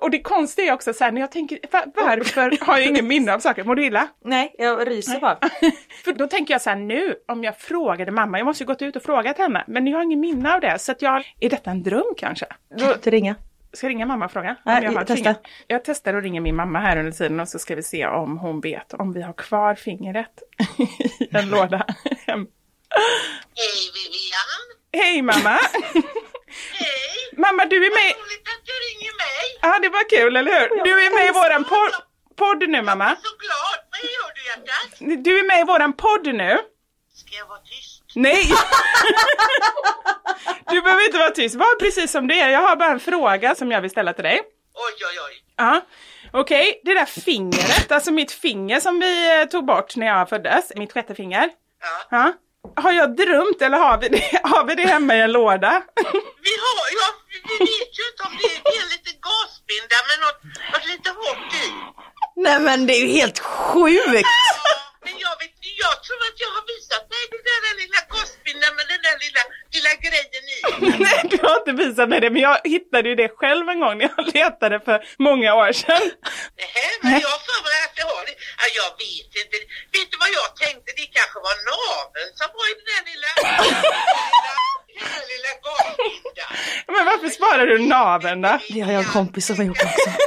[0.00, 3.06] Och det konstiga är också så här, när jag tänker, va- varför har jag ingen
[3.06, 3.64] minne av saker?
[3.64, 4.08] Mår du illa?
[4.24, 5.38] Nej, jag ryser bara.
[6.04, 8.82] För då tänker jag så här nu, om jag frågade mamma, jag måste ju gått
[8.82, 11.50] ut och frågat henne, men jag har ingen minne av det, så att jag, är
[11.50, 12.46] detta en dröm kanske?
[12.78, 13.34] Då, Inte ringa.
[13.72, 14.56] ska jag ringa mamma och fråga?
[14.64, 15.34] Nej, jag, har testa.
[15.66, 18.38] jag testar och ringer min mamma här under tiden och så ska vi se om
[18.38, 20.42] hon vet om vi har kvar fingret
[21.20, 21.86] i en låda
[22.26, 22.46] hem.
[23.56, 25.04] Hej Vivian!
[25.04, 25.58] Hej mamma!
[26.72, 27.09] Hej!
[27.36, 29.58] Mamma, du är med, Roligt att du ringer mig!
[29.62, 30.84] ja det var kul, eller hur?
[30.84, 31.92] Du är med i våran podd,
[32.36, 33.16] podd nu mamma.
[33.22, 33.78] Så glad!
[33.92, 35.24] Vad gör du hjärtat?
[35.24, 36.58] Du är med i våran podd nu.
[37.14, 38.02] Ska jag vara tyst?
[38.14, 38.44] Nej!
[40.70, 42.48] Du behöver inte vara tyst, var precis som det är.
[42.50, 44.40] Jag har bara en fråga som jag vill ställa till dig.
[44.74, 45.44] Oj, oj, oj.
[45.56, 45.80] Ja,
[46.32, 46.80] okej.
[46.84, 50.92] Det där fingret, alltså mitt finger som vi eh, tog bort när jag föddes, mitt
[50.92, 51.50] sjätte finger.
[51.80, 52.18] Ja.
[52.18, 52.32] Ja.
[52.76, 55.82] Har jag drömt eller har vi det, har vi det hemma i en låda?
[56.46, 60.18] Vi har, ja, vi vet ju inte om det är, det är lite gasbinda med
[60.24, 60.40] något,
[60.72, 61.66] något lite hårt i.
[62.44, 64.28] Nej men det är ju helt sjukt.
[64.28, 64.70] Ja,
[65.04, 68.86] men jag vet, jag tror att jag har visat dig den där lilla gasbindan med
[68.92, 69.42] den där lilla,
[69.74, 70.58] lilla grejen i.
[71.06, 73.94] Nej, du har inte visat mig det, men jag hittade ju det själv en gång
[73.98, 76.02] när jag letade för många år sedan.
[76.58, 78.34] Nähä, men jag har för mig att jag har det.
[78.60, 79.56] Ja, jag vet inte.
[79.96, 80.88] Vet du vad jag tänkte?
[81.00, 83.30] Det kanske var naveln som var i den där lilla,
[84.96, 85.50] lilla, lilla.
[86.94, 88.58] Men varför sparar du naveln då?
[88.68, 90.10] Det har jag en kompis som har gjort också.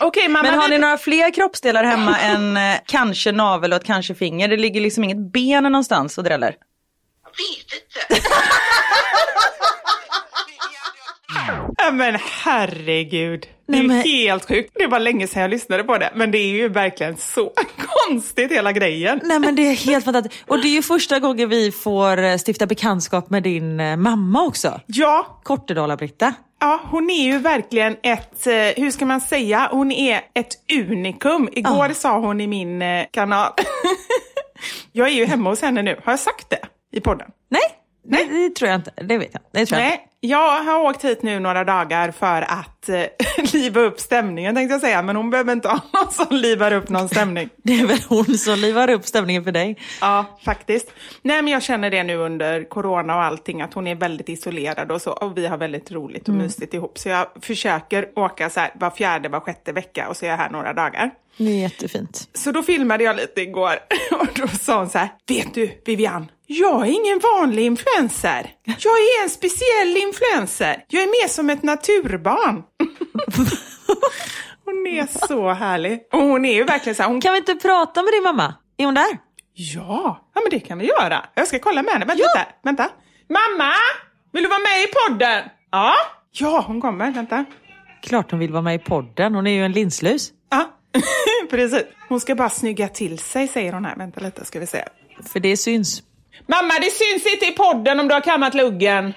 [0.00, 3.86] Okej mamma, Men har ni några fler kroppsdelar hemma än eh, kanske navel och ett
[3.86, 4.48] kanske finger?
[4.48, 6.54] Det ligger liksom inget ben någonstans och dräller.
[7.22, 8.28] Jag vet inte.
[11.76, 13.46] Ja, men herregud.
[13.68, 14.70] Det är Nej, men- helt sjukt.
[14.74, 17.52] Det var länge sedan jag lyssnade på det, men det är ju verkligen så
[18.08, 19.20] konstigt hela grejen.
[19.24, 20.44] Nej men det är helt fantastiskt.
[20.48, 24.42] Och det är ju första gången vi får eh, stifta bekantskap med din eh, mamma
[24.42, 24.80] också.
[24.86, 26.34] Ja, Kortedala-Britta.
[26.60, 31.48] ja, hon är ju verkligen ett, eh, hur ska man säga, hon är ett unikum.
[31.52, 31.94] Igår Ja.
[31.94, 32.82] sa hon i min
[33.12, 33.52] kanal.
[34.92, 36.00] jag är ju hemma hos henne nu.
[36.04, 36.58] Har jag sagt det
[36.92, 37.28] i podden?
[37.50, 37.60] Nej,
[38.08, 38.28] Nej.
[38.30, 38.90] Det, det tror jag inte.
[38.96, 40.02] Det vet jag Det tror jag inte.
[40.26, 43.04] Jag har åkt hit nu några dagar för att eh,
[43.52, 46.88] liva upp stämningen tänkte jag säga, men hon behöver inte ha någon som livar upp
[46.88, 47.48] någon stämning.
[47.62, 49.78] Det är väl hon som livar upp stämningen för dig.
[50.00, 50.92] Ja, faktiskt.
[51.22, 54.92] Nej, men jag känner det nu under corona och allting, att hon är väldigt isolerad
[54.92, 56.98] och så, och vi har väldigt roligt och mysigt ihop.
[56.98, 60.36] Så jag försöker åka så här var fjärde, var sjätte vecka och så är jag
[60.36, 61.10] här några dagar.
[61.36, 62.28] Det är jättefint.
[62.34, 63.74] Så då filmade jag lite igår
[64.20, 68.50] och då sa hon så här, vet du Vivian, jag är ingen vanlig influencer.
[68.64, 70.84] Jag är en speciell influencer.
[70.88, 72.62] Jag är mer som ett naturbarn.
[74.64, 76.00] hon är så härlig.
[76.12, 78.54] Och hon är ju verkligen så här, hon Kan vi inte prata med din mamma?
[78.76, 79.18] Är hon där?
[79.54, 81.24] Ja, ja men det kan vi göra.
[81.34, 82.04] Jag ska kolla med henne.
[82.04, 82.88] Vänta, vänta, vänta.
[83.28, 83.72] Mamma!
[84.32, 85.44] Vill du vara med i podden?
[85.70, 85.94] Ja.
[86.32, 87.10] Ja, hon kommer.
[87.10, 87.44] Vänta.
[88.02, 89.34] Klart hon vill vara med i podden.
[89.34, 90.32] Hon är ju en linslus.
[90.50, 90.70] Ja,
[91.50, 91.82] precis.
[92.08, 93.96] Hon ska bara snygga till sig, säger hon här.
[93.96, 94.84] Vänta lite, ska vi se.
[95.32, 96.02] För det syns.
[96.46, 99.14] Mamma, det syns inte i podden om du har kammat luggen.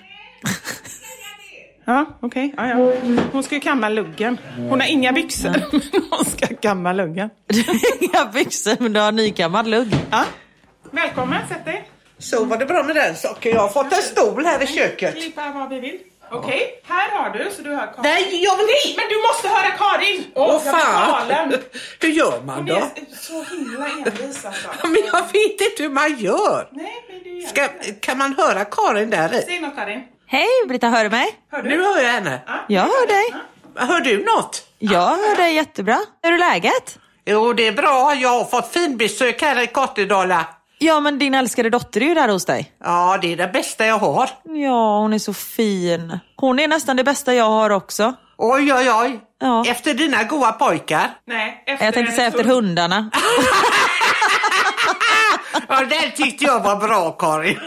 [1.85, 2.53] Ja, okej.
[2.57, 2.93] Ja, ja.
[3.31, 4.37] Hon ska ju kamma luggen.
[4.69, 7.29] Hon har inga byxor, men hon ska kamma luggen.
[7.99, 9.95] Inga byxor men du har nykammad lugg.
[10.11, 10.25] Ja.
[10.91, 11.89] Välkommen, sätt dig.
[12.17, 13.51] Så var det bra med den saken.
[13.51, 15.15] Jag har fått en stol här i köket.
[15.15, 15.99] Klippa vad vi vill.
[16.31, 18.01] Okej, här har du så du hör Karin.
[18.03, 20.25] Nej, jag vill Nej, men du måste höra Karin!
[20.35, 21.27] Åh, blir fan!
[21.27, 21.59] galen.
[22.01, 22.75] Hur gör man Hon då?
[22.75, 24.67] är så himla envis alltså.
[24.87, 26.67] Men jag vet inte hur man gör.
[26.71, 28.01] Nej, men du gör Ska, det.
[28.01, 29.41] kan man höra Karin där i?
[29.41, 30.03] Säg något Karin.
[30.27, 31.35] Hej Britta, hör du mig?
[31.51, 31.69] Hör du?
[31.69, 32.41] Nu hör jag henne.
[32.67, 33.33] Jag hör dig.
[33.75, 34.63] Hör du något?
[34.79, 35.97] Jag hör dig jättebra.
[36.23, 36.99] Hur är läget?
[37.25, 38.15] Jo, det är bra.
[38.15, 40.45] Jag har fått finbesök här i Kortedala.
[40.81, 42.71] Ja, men din älskade dotter är ju där hos dig.
[42.83, 44.29] Ja, det är det bästa jag har.
[44.43, 46.19] Ja, hon är så fin.
[46.35, 48.13] Hon är nästan det bästa jag har också.
[48.37, 49.19] Oj, oj, oj.
[49.39, 49.65] Ja.
[49.67, 51.09] Efter dina goa pojkar.
[51.27, 53.09] Nej, efter Jag tänkte säga efter hundarna.
[55.67, 57.59] Ja, den tyckte jag var bra, Karin.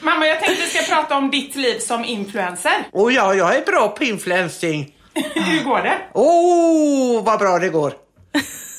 [0.00, 2.72] Mamma, jag tänkte vi ska prata om ditt liv som influencer.
[2.92, 4.94] Och ja, jag är bra på influencing.
[5.34, 5.98] Hur går det?
[6.14, 7.92] Åh, oh, vad bra det går.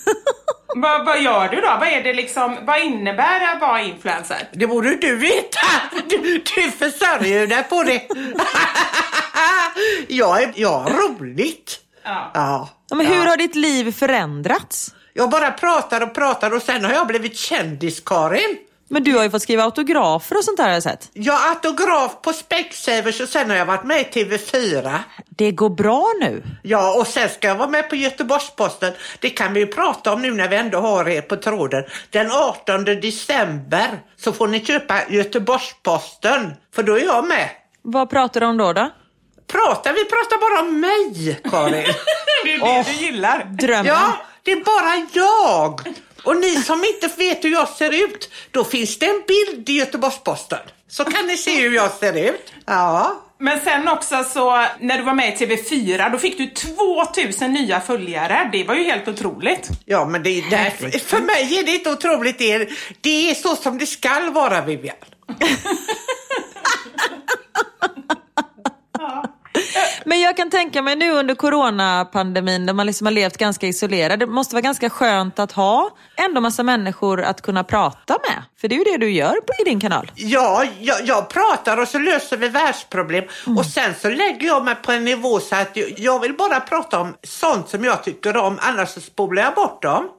[0.76, 1.68] Vad, vad gör du då?
[1.80, 4.48] Vad är det liksom, vad innebär det att vara influencer?
[4.54, 5.68] Det borde du veta.
[6.10, 8.02] Du, du försörjer dig på det.
[10.08, 11.80] Jag är, jag har roligt.
[12.04, 12.32] Ja.
[12.34, 12.70] Ja.
[12.90, 14.96] Ja, men hur har ditt liv förändrats?
[15.14, 18.58] Jag bara pratar och pratar och sen har jag blivit kändis, Karin.
[18.92, 21.10] Men du har ju fått skriva autografer och sånt där har jag sett.
[21.28, 25.00] Har autograf på Specsavers och sen har jag varit med i TV4.
[25.30, 26.44] Det går bra nu.
[26.64, 28.94] Ja, och sen ska jag vara med på Göteborgs-Posten.
[29.20, 31.84] Det kan vi ju prata om nu när vi ändå har er på tråden.
[32.10, 37.50] Den 18 december så får ni köpa Göteborgs-Posten, för då är jag med.
[37.82, 38.74] Vad pratar du om då?
[38.74, 38.90] då?
[39.48, 41.94] Pratar vi pratar bara om mig, Karin.
[42.44, 43.44] Det är det du gillar.
[43.46, 43.86] Drömmen.
[43.86, 45.96] Ja, det är bara jag.
[46.24, 49.74] Och ni som inte vet hur jag ser ut, då finns det en bild i
[49.74, 50.60] Göteborgs-Posten.
[50.88, 52.54] Så kan ni se hur jag ser ut.
[52.66, 53.22] Ja.
[53.38, 57.80] Men sen också så, när du var med i TV4, då fick du 2000 nya
[57.80, 58.50] följare.
[58.52, 59.68] Det var ju helt otroligt.
[59.86, 62.38] Ja, men det där, för mig är det inte otroligt.
[62.38, 62.70] Det är,
[63.02, 64.96] det är så som det skall vara, Vivian.
[70.06, 74.20] Men jag kan tänka mig nu under coronapandemin där man liksom har levt ganska isolerad.
[74.20, 78.44] Det måste vara ganska skönt att ha ändå massa människor att kunna prata med.
[78.62, 80.12] För det är ju det du gör på, i din kanal.
[80.16, 83.24] Ja, jag, jag pratar och så löser vi världsproblem.
[83.58, 86.60] Och sen så lägger jag mig på en nivå så att jag, jag vill bara
[86.60, 90.10] prata om sånt som jag tycker om, annars så spolar jag bort dem.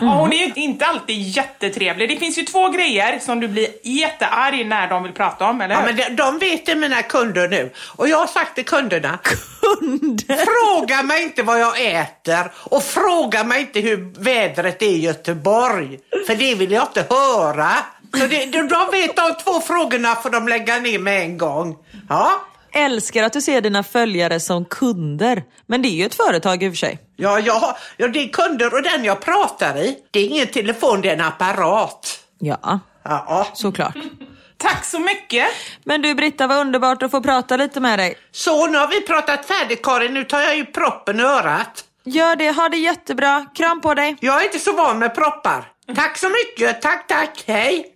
[0.00, 2.08] Ja, hon är inte alltid jättetrevlig.
[2.08, 5.74] Det finns ju två grejer som du blir jättearg när de vill prata om, eller
[5.74, 5.86] Ja, hur?
[5.86, 7.72] men de, de vet det mina kunder nu.
[7.96, 9.18] Och jag har sagt till kunderna,
[9.60, 10.36] Kunder?
[10.36, 15.98] fråga mig inte vad jag äter och fråga mig inte hur vädret är i Göteborg.
[16.26, 17.70] För det vill jag inte höra.
[18.18, 21.76] Så det, de, de vet de två frågorna får de lägga ner med en gång.
[22.08, 22.32] Ja,
[22.72, 25.42] Älskar att du ser dina följare som kunder.
[25.66, 26.98] Men det är ju ett företag i och för sig.
[27.16, 29.98] ja, ja, ja det är kunder och den jag pratar i.
[30.10, 32.20] Det är ingen telefon, det är en apparat.
[32.38, 33.94] Ja, Ja, såklart.
[34.56, 35.46] Tack så mycket!
[35.84, 38.18] Men du Britta, vad underbart att få prata lite med dig.
[38.32, 41.84] så nu har vi pratat färdigt Karin, nu tar jag ju proppen i örat.
[42.04, 43.46] Gör det, ha det jättebra.
[43.54, 44.16] Kram på dig.
[44.20, 45.68] Jag är inte så van med proppar.
[45.96, 47.86] Tack så mycket, tack tack, hej.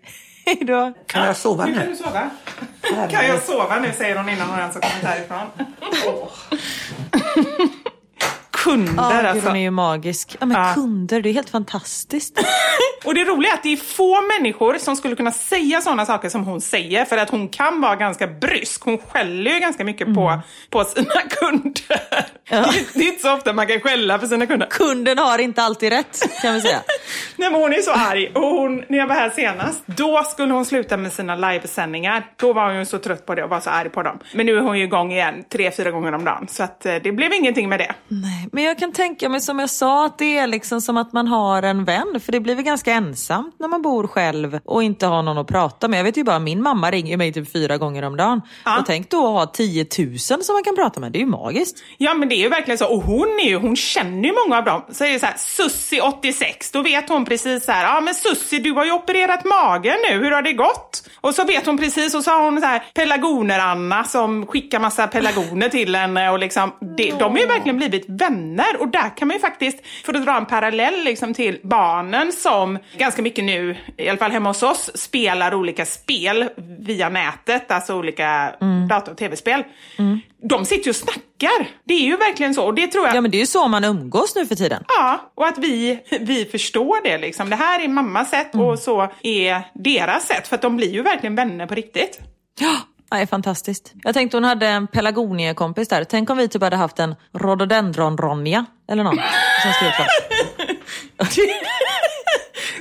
[0.46, 0.92] Hej då.
[1.06, 1.88] Kan jag sova Nu kan nu?
[1.90, 2.30] du sova.
[3.10, 5.46] Kan jag sova nu, säger hon innan hon ens har kommit härifrån.
[8.64, 9.46] Kunder Ja, gud, alltså.
[9.48, 10.36] hon är ju magisk.
[10.40, 10.74] Ja, men Ja.
[10.74, 12.38] kunder, det är helt fantastiskt.
[13.04, 16.28] Och det roliga är att det är få människor som skulle kunna säga sådana saker
[16.28, 18.84] som hon säger för att hon kan vara ganska brysk.
[18.84, 20.40] Hon skäller ju ganska mycket på,
[20.70, 22.00] på sina kunder.
[22.48, 24.66] Är, det är inte så ofta man kan skälla för sina kunder.
[24.70, 26.80] Kunden har inte alltid rätt, kan vi säga.
[27.36, 28.30] Nej men hon är så arg.
[28.34, 32.26] Och hon, när jag var här senast, då skulle hon sluta med sina livesändningar.
[32.36, 34.18] Då var hon ju så trött på det och var så arg på dem.
[34.34, 36.46] Men nu är hon ju igång igen tre, fyra gånger om dagen.
[36.50, 37.94] Så att eh, det blev ingenting med det.
[38.08, 41.12] Nej, men jag kan tänka mig som jag sa att det är liksom som att
[41.12, 42.20] man har en vän.
[42.20, 45.46] För det blir väl ganska ensamt när man bor själv och inte har någon att
[45.46, 45.98] prata med.
[45.98, 48.40] Jag vet ju bara, min mamma ringer mig typ fyra gånger om dagen.
[48.64, 48.78] Ja.
[48.78, 51.12] Och tänk då att ha 10 000 som man kan prata med.
[51.12, 51.82] Det är ju magiskt.
[51.98, 52.86] Ja men det är ju verkligen så.
[52.86, 54.84] Och hon är ju, hon känner ju många av dem.
[54.90, 58.14] Så är det så här, Sussi 86, då vet hon precis så här, ja men
[58.14, 61.10] Sussi du har ju opererat magen nu, hur har det gått?
[61.20, 65.06] Och så vet hon precis, och så har hon så här pelargoner-Anna som skickar massa
[65.06, 68.43] pelargoner till henne och liksom, det, de har ju verkligen blivit vänner.
[68.78, 72.78] Och där kan man ju faktiskt, för att dra en parallell liksom till barnen som
[72.96, 77.94] ganska mycket nu, i alla fall hemma hos oss, spelar olika spel via nätet, alltså
[77.94, 78.52] olika
[78.88, 79.64] dator och tv-spel.
[80.48, 81.68] De sitter ju och snackar.
[81.84, 82.64] Det är ju verkligen så.
[82.64, 83.16] Och det tror jag...
[83.16, 84.84] Ja men det är ju så man umgås nu för tiden.
[84.88, 87.50] Ja, och att vi, vi förstår det liksom.
[87.50, 90.48] Det här är mammas sätt och så är deras sätt.
[90.48, 92.20] För att de blir ju verkligen vänner på riktigt.
[92.60, 92.76] Ja,
[93.10, 93.92] är fantastiskt.
[94.02, 96.04] Jag tänkte hon hade en pelargoniekompis där.
[96.04, 99.20] Tänk om vi typ hade haft en rhododendron-Ronja eller någon
[99.62, 99.92] som skrev.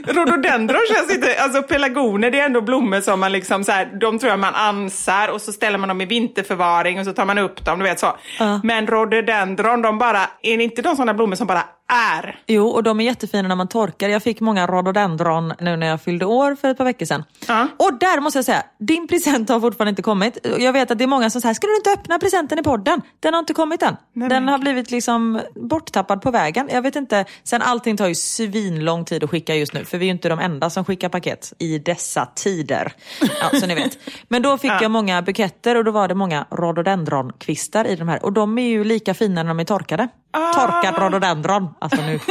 [0.07, 4.19] Rhododendron känns inte, alltså pelargoner det är ändå blommor som man liksom så här, de
[4.19, 7.37] tror jag man ansar och så ställer man dem i vinterförvaring och så tar man
[7.37, 8.17] upp dem, du vet så.
[8.39, 8.59] Ja.
[8.63, 12.39] Men rhododendron, de bara, är det inte de sådana blommor som bara är?
[12.47, 14.09] Jo, och de är jättefina när man torkar.
[14.09, 17.23] Jag fick många rhododendron nu när jag fyllde år för ett par veckor sedan.
[17.47, 17.67] Ja.
[17.77, 20.37] Och där måste jag säga, din present har fortfarande inte kommit.
[20.59, 23.01] Jag vet att det är många som säger, ska du inte öppna presenten i podden?
[23.19, 23.95] Den har inte kommit än.
[24.13, 26.69] Nej, Den men- har blivit liksom borttappad på vägen.
[26.71, 30.05] Jag vet inte, sen allting tar ju svinlång tid att skicka just nu, för vi
[30.05, 32.93] är ju inte de enda som skickar paket i dessa tider.
[33.41, 33.97] Ja, så ni vet.
[34.27, 34.79] Men då fick Ja.
[34.81, 38.25] jag många buketter och då var det många rhododendronkvistar i de här.
[38.25, 40.07] Och de är ju lika fina när de är torkade.
[40.33, 40.53] Ah.
[40.53, 41.69] Torkad rhododendron.
[41.79, 42.19] Alltså nu.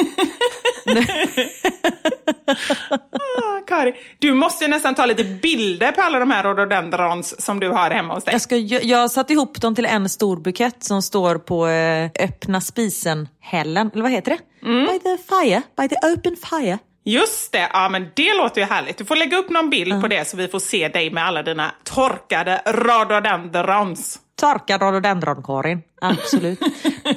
[3.42, 7.68] Ah, Kari, du måste nästan ta lite bilder på alla de här rhododendrons som du
[7.68, 8.34] har hemma hos dig.
[8.34, 12.10] Jag, ska, jag, jag satt ihop dem till en stor bukett som står på eh,
[12.20, 13.90] öppna spisen-hällen.
[13.92, 14.66] Eller vad heter det?
[14.68, 14.86] Mm.
[14.86, 15.62] By the fire.
[15.76, 16.78] By the open fire.
[17.04, 18.98] Just det, ja men det låter ju härligt.
[18.98, 21.42] Du får lägga upp någon bild på det så vi får se dig med alla
[21.42, 24.18] dina torkade rhododendrons.
[24.40, 25.82] Torkad rhododendron, Karin.
[26.00, 26.60] Absolut.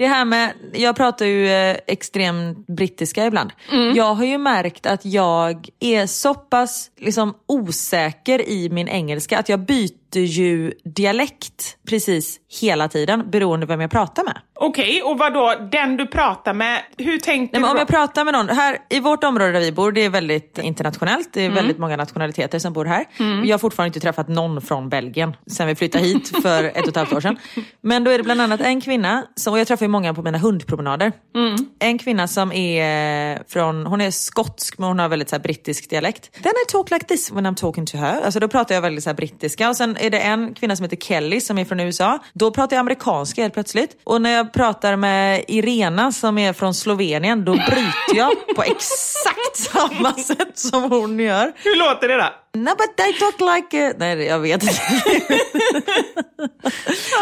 [0.00, 3.50] det här med, jag pratar ju eh, extrem brittiska ibland.
[3.72, 3.96] Mm.
[3.96, 9.48] Jag har ju märkt att jag är så pass liksom, osäker i min engelska att
[9.48, 14.38] jag byter ju dialekt precis hela tiden beroende på vem jag pratar med.
[14.62, 18.24] Okej, och vad då den du pratar med, hur tänkte Nej, du om jag pratar
[18.24, 21.28] med någon, här i vårt område där vi bor, det är väldigt internationellt.
[21.32, 21.54] Det är Mm.
[21.56, 23.04] väldigt många nationaliteter som bor här.
[23.44, 26.88] Jag har fortfarande inte träffat någon från Belgien sen vi flyttade hit för ett och
[26.88, 27.36] ett halvt år sedan.
[27.80, 30.22] Men då är det bland annat en kvinna, som, och jag träffar ju många på
[30.22, 31.12] mina hundpromenader.
[31.34, 31.56] Mm.
[31.78, 36.32] En kvinna som är från, hon är skotsk men hon har väldigt så brittisk dialekt.
[36.42, 38.20] Then I talk like this when I'm talking to her.
[38.22, 39.68] Alltså då pratar jag väldigt så här, brittiska.
[39.68, 42.18] Och sen är det en kvinna som heter Kelly som är från USA.
[42.32, 43.96] Då pratar jag amerikanska helt plötsligt.
[44.04, 49.56] Och när jag pratar med Irena som är från Slovenien, då bryter jag på exakt
[49.56, 51.52] samma sätt som hon gör.
[51.56, 52.28] Hur låter det då?
[52.54, 53.86] No but I talk like...
[53.90, 53.92] A...
[53.98, 54.80] Nej jag vet inte.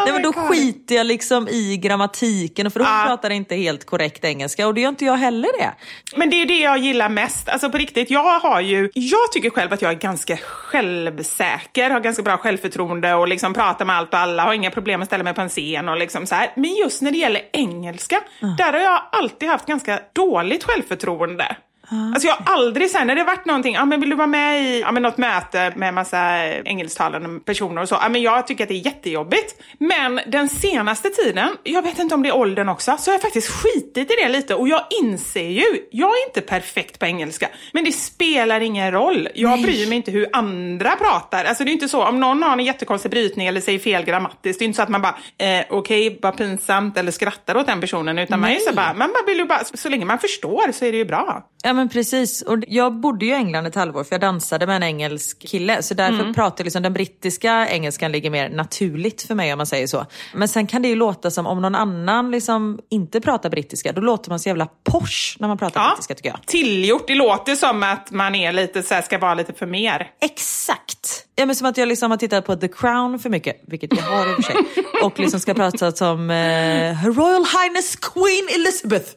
[0.05, 3.05] Nej men då skiter jag liksom i grammatiken för hon Ah.
[3.07, 5.73] pratar inte helt korrekt engelska och det gör inte jag heller det.
[6.17, 7.49] Men det är det jag gillar mest.
[7.49, 12.01] Alltså på riktigt, jag har ju, jag tycker själv att jag är ganska självsäker, har
[12.01, 15.25] ganska bra självförtroende och liksom pratar med allt och alla, har inga problem att ställa
[15.25, 16.53] mig på en scen och liksom så här.
[16.57, 18.21] Men just när det gäller engelska,
[18.59, 21.57] där har jag alltid haft ganska dåligt självförtroende.
[21.91, 24.63] Alltså jag har aldrig sen när det varit någonting, ja men vill du vara med
[24.63, 28.65] i ja, men något möte med massa engelsktalande personer och så, ja men jag tycker
[28.65, 29.63] att det är jättejobbigt.
[29.79, 33.23] Men den senaste tiden, jag vet inte om det är åldern också, så har jag
[33.23, 37.49] faktiskt skitit i det lite och jag inser ju, jag är inte perfekt på engelska,
[37.73, 39.29] men det spelar ingen roll.
[39.35, 41.45] Jag bryr mig inte hur andra pratar.
[41.45, 44.59] Alltså det är inte så, om någon har en jättekonstig brytning eller säger fel grammatiskt,
[44.59, 47.81] det är inte så att man bara, eh, okej, vad pinsamt eller skrattar åt den
[47.81, 50.85] personen, utan man är så bara, man bara vill bara, så länge man förstår så
[50.85, 51.47] är det ju bra.
[51.63, 52.43] Ja men precis.
[52.43, 55.83] Och jag bodde ju i England ett halvår för jag dansade med en engelsk kille.
[55.83, 59.87] Så därför pratar liksom den brittiska engelskan ligger mer naturligt för mig om man säger
[59.87, 60.07] så.
[60.35, 63.93] Men sen kan det ju låta som om någon annan liksom inte pratar brittiska.
[63.93, 66.47] Då låter man så jävla posh när man pratar brittiska tycker jag.
[66.47, 70.11] Tillgjort, det låter som att man är lite så här, ska vara lite för mer.
[70.21, 71.28] Exakt!
[71.39, 74.03] Ja, men som att jag liksom har tittat på The Crown för mycket, vilket jag
[74.03, 74.57] har i och för sig.
[75.03, 79.11] Och liksom ska prata som eh, Her Royal Highness Queen Elizabeth.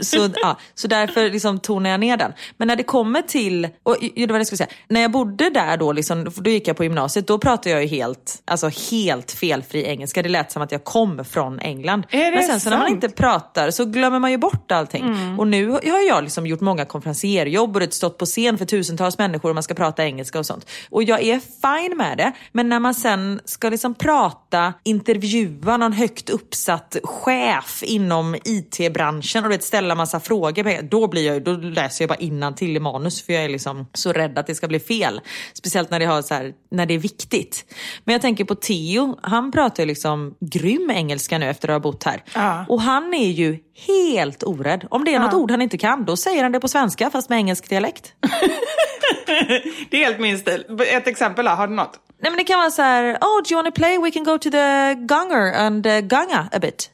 [0.00, 2.32] Så, ja, så därför liksom tonar jag ner den.
[2.56, 5.50] Men när det kommer till, och det var det jag skulle säga, när jag bodde
[5.50, 9.32] där då, liksom, då gick jag på gymnasiet, då pratade jag ju helt, alltså helt
[9.32, 10.22] felfri engelska.
[10.22, 12.06] Det lät som att jag kom från England.
[12.10, 15.04] Är det Men sen så när man inte pratar så glömmer man ju bort allting.
[15.04, 15.40] Mm.
[15.40, 19.48] Och nu har jag liksom gjort många konferencierjobb och stått på scen för tusentals människor
[19.48, 20.66] och man ska prata engelska och sånt.
[20.90, 22.32] Och jag är fine med det.
[22.52, 29.50] Men när man sen ska liksom prata, intervjua någon högt uppsatt chef inom IT-branschen och
[29.50, 33.32] vet, ställa massa frågor, då, blir jag, då läser jag bara till i manus för
[33.32, 35.20] jag är liksom så rädd att det ska bli fel.
[35.52, 37.64] Speciellt när det, har så här, när det är viktigt.
[38.04, 41.80] Men jag tänker på Theo, han pratar ju liksom grym engelska nu efter att ha
[41.80, 42.22] bott här.
[42.34, 42.64] Ja.
[42.68, 44.86] Och han är ju helt orädd.
[44.90, 47.28] Om det är något ord han inte kan, då säger han det på svenska fast
[47.28, 48.14] med engelsk dialekt.
[49.90, 50.64] Det är helt min stil.
[50.88, 51.98] Ett exempel då, har du något?
[52.22, 53.98] Nej men det kan vara så här, oh do you wanna play?
[53.98, 56.90] We can go to the gunger and uh, gunga a bit.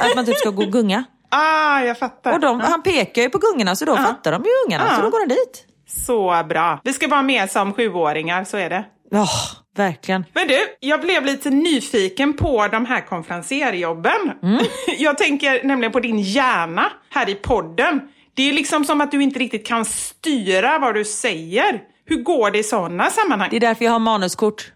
[0.00, 1.04] Att man typ ska gå och gunga.
[1.30, 2.32] Ah, jag fattar.
[2.32, 4.96] Och de, han pekar ju på gungorna så då fattar de ju ungarna Ja.
[4.96, 5.64] så då går de dit.
[6.06, 6.80] Så bra.
[6.84, 8.84] Vi ska vara med som sjuåringar, så är det.
[9.10, 9.28] Ja,
[9.76, 10.24] verkligen.
[10.34, 14.32] Men du, jag blev lite nyfiken på de här konferencierjobben.
[14.98, 18.00] Jag tänker nämligen på din hjärna här i podden.
[18.36, 21.80] Det är liksom som att du inte riktigt kan styra vad du säger.
[22.04, 23.48] Hur går det i sådana sammanhang?
[23.50, 24.72] Det är därför jag har manuskort.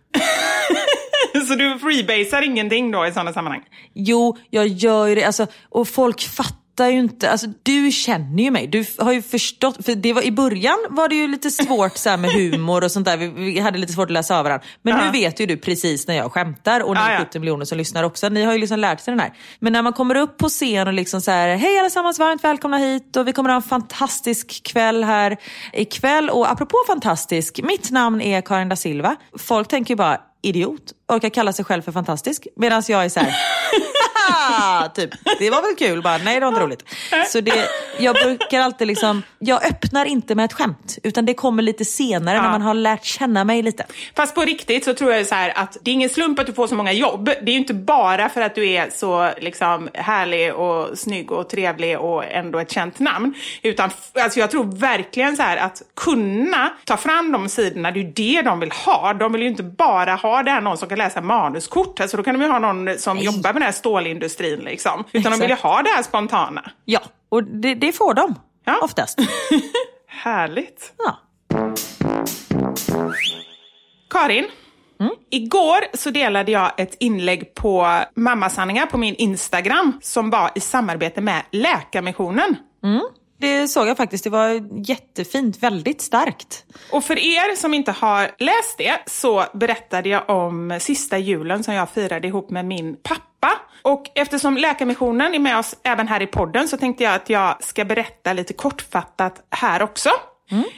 [1.49, 3.63] Så du freebasar ingenting då i sådana sammanhang?
[3.95, 5.25] Jo, jag gör ju det.
[5.25, 7.31] Alltså, och folk fattar ju inte.
[7.31, 8.66] Alltså, du känner ju mig.
[8.66, 9.85] Du har ju förstått.
[9.85, 13.07] För det var, I början var det ju lite svårt så med humor och sånt
[13.07, 13.16] där.
[13.16, 14.66] Vi, vi hade lite svårt att läsa av varandra.
[14.83, 15.05] Men Ja.
[15.05, 16.81] nu vet ju du precis när jag skämtar.
[16.81, 17.18] Och ni Ja, ja.
[17.18, 18.28] 70 miljoner som lyssnar också.
[18.28, 19.33] Ni har ju liksom lärt sig den här.
[19.59, 22.78] Men när man kommer upp på scen och liksom så här, hej allesammans, varmt välkomna
[22.78, 23.16] hit.
[23.16, 25.37] Och vi kommer ha en fantastisk kväll här
[25.72, 26.31] ikväll.
[26.31, 29.16] Och apropå fantastisk, mitt namn är Karin da Silva.
[29.39, 32.47] Folk tänker ju bara, idiot, orkar kalla sig själv för fantastisk.
[32.57, 33.28] Medan jag är så här,
[34.29, 36.85] "Haha!" typ, det var väl kul, bara, nej det var inte roligt.
[37.29, 37.68] Så det,
[37.99, 42.43] jag brukar alltid liksom, jag öppnar inte med ett skämt, utan det kommer lite senare
[42.43, 43.87] när man har lärt känna mig lite.
[44.16, 46.53] Fast på riktigt så tror jag så här att det är ingen slump att du
[46.53, 47.25] får så många jobb.
[47.25, 51.49] Det är ju inte bara för att du är så liksom härlig och snygg och
[51.49, 53.35] trevlig och ändå ett känt namn.
[53.62, 58.05] Utan alltså jag tror verkligen så här att kunna ta fram de sidorna, det är
[58.05, 59.12] ju det de vill ha.
[59.12, 62.01] De vill ju inte bara ha det här någon som kan läsa manuskort.
[62.01, 63.73] Alltså då kan de ju ha någon som jobbar med den här
[64.11, 65.05] stålindustrin liksom.
[65.13, 65.63] Utan de vill ju Exakt.
[65.63, 66.71] ha det här spontana.
[66.85, 68.35] Ja, och det, det får de
[68.65, 68.79] Ja.
[68.83, 69.19] oftast.
[70.07, 70.93] Härligt.
[70.99, 71.17] Ja.
[74.11, 74.45] Karin,
[75.31, 81.21] Igår så delade jag ett inlägg på Mammasanningar på min Instagram som var i samarbete
[81.21, 82.57] med Läkarmissionen.
[83.41, 84.24] Det såg jag faktiskt.
[84.24, 85.62] Det var jättefint.
[85.62, 86.64] Väldigt starkt.
[86.93, 91.74] Och för er som inte har läst det så berättade jag om sista julen som
[91.74, 93.53] jag firade ihop med min pappa.
[93.82, 97.64] Och eftersom Läkarmissionen är med oss även här i podden så tänkte jag att jag
[97.64, 100.11] ska berätta lite kortfattat här också.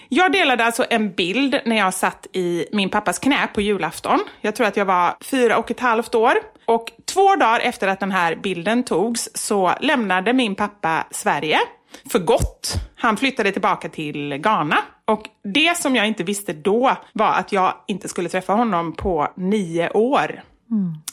[0.09, 4.21] Jag delade alltså en bild när jag satt i min pappas knä på julafton.
[4.41, 6.33] Jag tror att jag var fyra och ett halvt år.
[6.65, 11.59] Och två dagar efter att den här bilden togs så lämnade min pappa Sverige
[12.13, 12.75] för gott.
[12.97, 14.79] Han flyttade tillbaka till Ghana.
[15.05, 19.33] Och det som jag inte visste då var att jag inte skulle träffa honom på
[19.37, 20.43] nio år.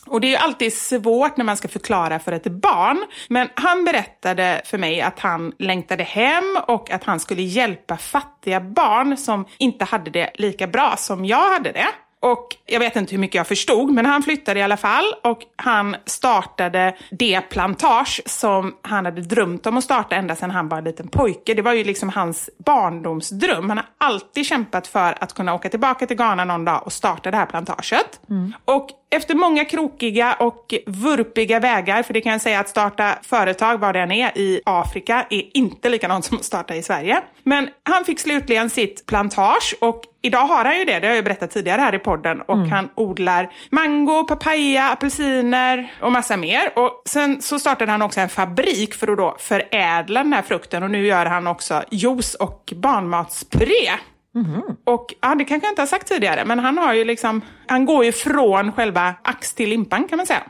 [0.05, 3.05] Och det är ju alltid svårt när man ska förklara för ett barn.
[3.27, 8.61] Men han berättade för mig att han längtade hem och att han skulle hjälpa fattiga
[8.61, 11.87] barn som inte hade det lika bra som jag hade det.
[12.21, 15.39] Och jag vet inte hur mycket jag förstod, men han flyttade i alla fall och
[15.55, 20.77] han startade det plantage som han hade drömt om att starta ända sedan han var
[20.77, 21.53] en liten pojke.
[21.53, 23.69] Det var ju liksom hans barndomsdröm.
[23.69, 27.31] Han har alltid kämpat för att kunna åka tillbaka till Ghana någon dag och starta
[27.31, 28.19] det här plantaget.
[28.65, 33.77] Och efter många krokiga och vurpiga vägar, för det kan jag säga att starta företag
[33.77, 37.21] var det än är i Afrika är inte likadant som att starta i Sverige.
[37.43, 41.23] Men han fick slutligen sitt plantage och idag har han ju det, det har jag
[41.23, 42.41] berättat tidigare här i podden.
[42.41, 46.71] Och han odlar mango, papaya, apelsiner och massa mer.
[46.75, 50.83] Och sen så startade han också en fabrik för att då förädla den här frukten
[50.83, 53.89] och nu gör han också juice och barnmatspuré.
[54.35, 54.75] Mm-hmm.
[54.83, 57.85] Och ja, det kanske jag inte har sagt tidigare, men han har ju liksom, han
[57.85, 60.43] går ju från själva ax till limpan kan man säga.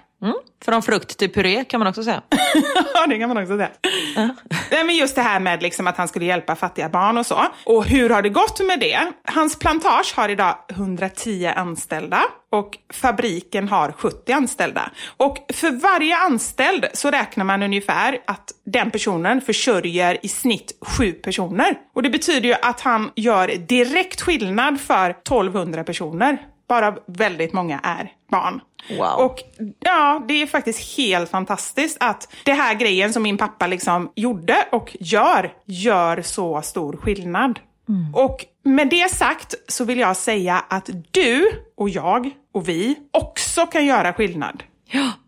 [0.65, 2.21] Från frukt till puré kan man också säga.
[2.93, 3.69] Ja, det kan man också säga.
[4.71, 7.45] Nej, men just det här med liksom att han skulle hjälpa fattiga barn och så.
[7.65, 8.99] Och hur har det gått med det?
[9.25, 14.91] Hans plantage har idag 110 anställda och fabriken har 70 anställda.
[15.17, 21.11] Och för varje anställd så räknar man ungefär att den personen försörjer i snitt sju
[21.11, 21.77] personer.
[21.95, 26.37] Och det betyder ju att han gör direkt skillnad för 1200 personer.
[26.69, 28.61] Bara väldigt många är barn.
[28.89, 29.25] Wow.
[29.25, 29.39] Och
[29.79, 34.55] ja, det är faktiskt helt fantastiskt att det här grejen som min pappa liksom gjorde
[34.71, 37.59] och gör, gör så stor skillnad.
[38.13, 43.65] Och med det sagt så vill jag säga att du och jag och vi också
[43.65, 44.63] kan göra skillnad.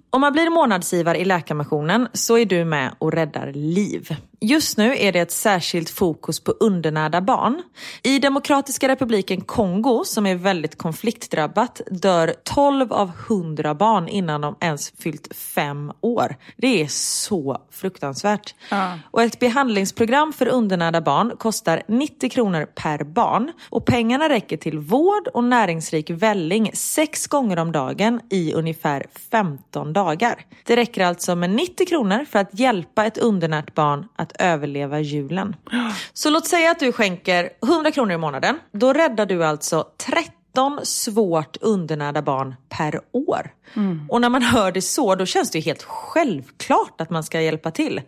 [0.10, 4.16] Om man blir månadsgivare i Läkarmissionen så är du med och räddar liv.
[4.44, 7.64] Just nu är det ett särskilt fokus på undernärda barn.
[8.04, 14.56] I Demokratiska republiken Kongo, som är väldigt konfliktdrabbat, dör 12 av 100 barn innan de
[14.62, 16.36] ens fyllt fem år.
[16.58, 18.56] Det är så fruktansvärt.
[19.12, 23.52] Och ett behandlingsprogram för undernärda barn kostar 90 kronor per barn.
[23.70, 29.94] Och pengarna räcker till vård och näringsrik välling sex gånger om dagen i ungefär 15
[29.94, 30.46] dagar.
[30.66, 35.56] Det räcker alltså med 90 kronor för att hjälpa ett undernärt barn att överleva julen.
[36.14, 38.60] Så låt säga att du skänker 100 kronor i månaden.
[38.74, 43.54] Då räddar du alltså 13 svårt undernärda barn per år.
[44.10, 47.42] Och när man hör det så, då känns det ju helt självklart att man ska
[47.42, 48.02] hjälpa till.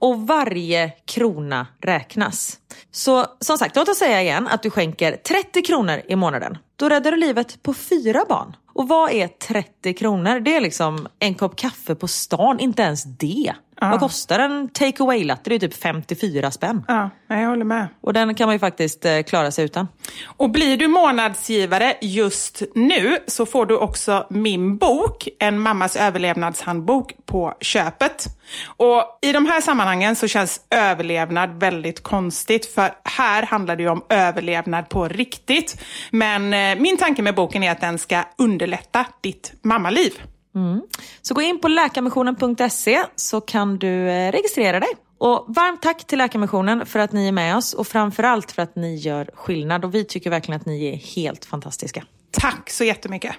[0.00, 2.58] Och varje krona räknas.
[2.90, 6.58] Så som sagt, låt oss säga igen att du skänker 30 kronor i månaden.
[6.76, 8.56] Då räddar du livet på fyra barn.
[8.74, 10.40] Och vad är 30 kronor?
[10.40, 13.52] Det är liksom en kopp kaffe på stan, inte ens det.
[13.80, 15.50] Vad kostar en take away latte?
[15.50, 16.84] Det är typ 54 spänn.
[16.88, 17.88] Ja, jag håller med.
[18.00, 19.88] Och den kan man ju faktiskt eh, klara sig utan.
[20.26, 27.12] Och blir du månadsgivare just nu så får du också min bok, En mammas överlevnadshandbok,
[27.26, 28.26] på köpet.
[28.66, 33.88] Och i de här sammanhangen så känns överlevnad väldigt konstigt för här handlar det ju
[33.88, 35.82] om överlevnad på riktigt.
[36.10, 40.12] Men eh, min tanke med boken är att den ska underlätta ditt mammaliv.
[40.56, 40.82] Mm.
[41.22, 44.88] Så gå in på läkarmissionen.se så kan du eh, registrera dig.
[45.18, 48.76] Och varmt tack till Läkarmissionen för att ni är med oss och framförallt för att
[48.76, 49.84] ni gör skillnad.
[49.84, 52.04] Och vi tycker verkligen att ni är helt fantastiska.
[52.30, 53.32] Tack så jättemycket.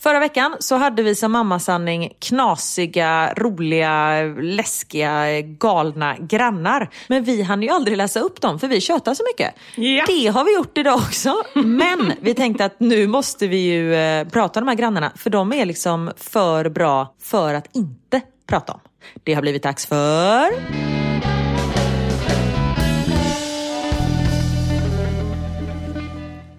[0.00, 6.90] Förra veckan så hade vi som mammasanning knasiga, roliga, läskiga, galna grannar.
[7.08, 9.54] Men vi hann ju aldrig läsa upp dem för vi tjötar så mycket.
[9.76, 10.04] Ja.
[10.06, 11.42] Det har vi gjort idag också.
[11.54, 15.30] Men vi tänkte att nu måste vi ju eh, prata om de här grannarna för
[15.30, 18.80] de är liksom för bra för att inte prata om.
[19.24, 20.48] Det har blivit dags för...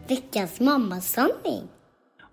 [0.07, 1.78] Veckans mammasanning.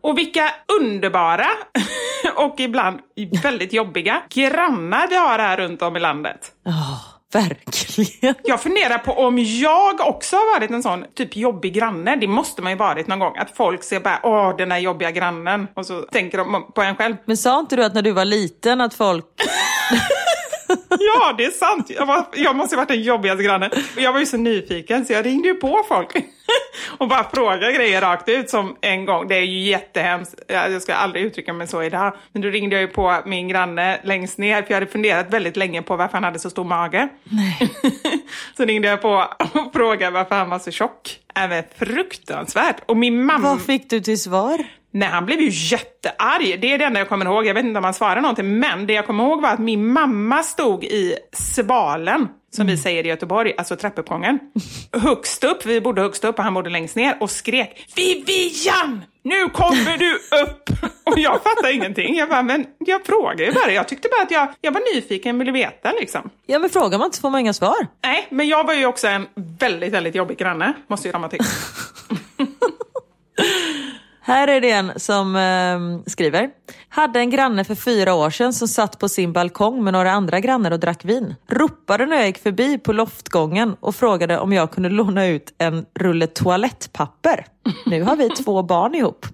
[0.07, 1.47] Och vilka underbara
[2.37, 3.01] och ibland
[3.43, 6.53] väldigt jobbiga grannar vi har här runt om i landet.
[7.33, 8.35] verkligen.
[8.45, 12.17] Jag funderar på om jag också har varit en sån typ jobbig granne.
[12.17, 13.37] Det måste man ju varit någon gång.
[13.37, 15.69] Att folk ser bara, åh den där jobbiga grannen.
[15.75, 17.17] Och så tänker de på en själv.
[17.25, 19.25] Men sa inte du att när du var liten att folk...
[20.89, 21.91] Ja, det är sant.
[21.91, 23.71] Jag, var, jag måste ha varit den jobbigaste grannen.
[23.97, 26.17] Jag var ju så nyfiken så jag ringde ju på folk.
[26.99, 29.29] Och bara frågade grejer rakt ut som en gång.
[29.29, 30.35] Det är ju jättehemskt.
[30.49, 32.17] Jag ska aldrig uttrycka mig så idag.
[32.33, 34.63] Men då ringde jag ju på min granne längst ner.
[34.63, 37.09] För jag hade funderat väldigt länge på varför han hade så stor mage.
[37.25, 37.71] Nej.
[38.57, 41.19] så ringde jag på och frågade varför han var så tjock.
[41.35, 42.77] Även fruktansvärt.
[42.87, 43.49] Och min mamma...
[43.49, 44.65] Vad fick du till svar?
[44.97, 46.61] Nej, han blev ju jättearg.
[46.61, 47.47] Det är det enda jag kommer ihåg.
[47.47, 48.59] Jag vet inte om han svarade någonting.
[48.59, 53.07] Men det jag kommer ihåg var att min mamma stod i svalen, som vi säger
[53.07, 54.39] i Göteborg, alltså trappuppgången.
[54.93, 59.05] Högst upp, vi bodde högst upp och han bodde längst ner och skrek Vivian!
[59.23, 60.71] Nu kommer du upp!
[61.05, 62.17] Och jag fattade ingenting.
[62.17, 63.73] Jag bara, men jag frågade ju bara.
[63.73, 66.31] Jag tyckte bara att jag, jag var nyfiken, ville veta liksom.
[66.47, 67.87] Ja men frågar man inte så får man inga svar.
[68.05, 71.29] Nej, men jag var ju också en väldigt, väldigt jobbig granne, måste ju de ha
[71.29, 71.45] tyckt.
[74.27, 76.51] Här är det en som eh, skriver.
[76.89, 80.41] Hade en granne för fyra år sedan som satt på sin balkong med några andra
[80.41, 81.35] grannar och drack vin.
[81.49, 85.87] Ropade när jag gick förbi på loftgången och frågade om jag kunde låna ut en
[85.99, 87.47] rulle toalettpapper.
[87.87, 89.27] Nu har vi två barn ihop.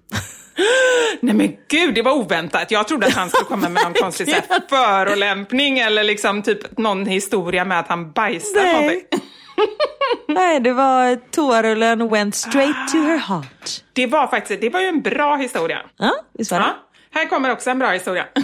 [1.21, 2.71] Nej men gud, det var oväntat.
[2.71, 4.35] Jag trodde att han skulle komma med någon konstig
[4.69, 8.73] förolämpning eller liksom typ någon historia med att han bajsade Nej.
[8.73, 9.21] någonting.
[10.29, 13.85] Nej, det var toarullen went straight to her heart.
[13.93, 15.79] Det var faktiskt, det var ju en bra historia.
[15.97, 16.65] Ja, visst var det?
[16.65, 16.75] Ja,
[17.21, 18.27] här kommer också en bra historia.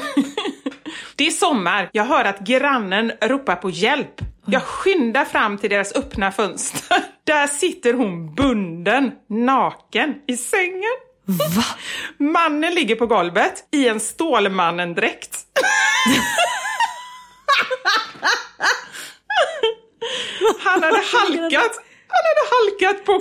[1.17, 1.89] Det är sommar.
[1.93, 4.21] Jag hör att grannen ropar på hjälp.
[4.47, 6.99] Jag skyndar fram till deras öppna fönster.
[7.25, 10.97] Där sitter hon bunden, naken, i sängen.
[11.57, 11.65] Va?
[12.19, 15.39] Mannen ligger på golvet i en Stålmannen-dräkt.
[20.59, 21.73] Han hade halkat,
[22.09, 23.19] han hade halkat på,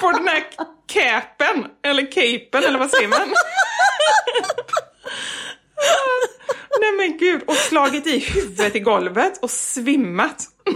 [0.00, 0.44] på den här
[0.86, 3.34] capen, eller capen, eller vad säger man?
[6.80, 10.48] Nej men gud, och slagit i huvudet i golvet och svimmat.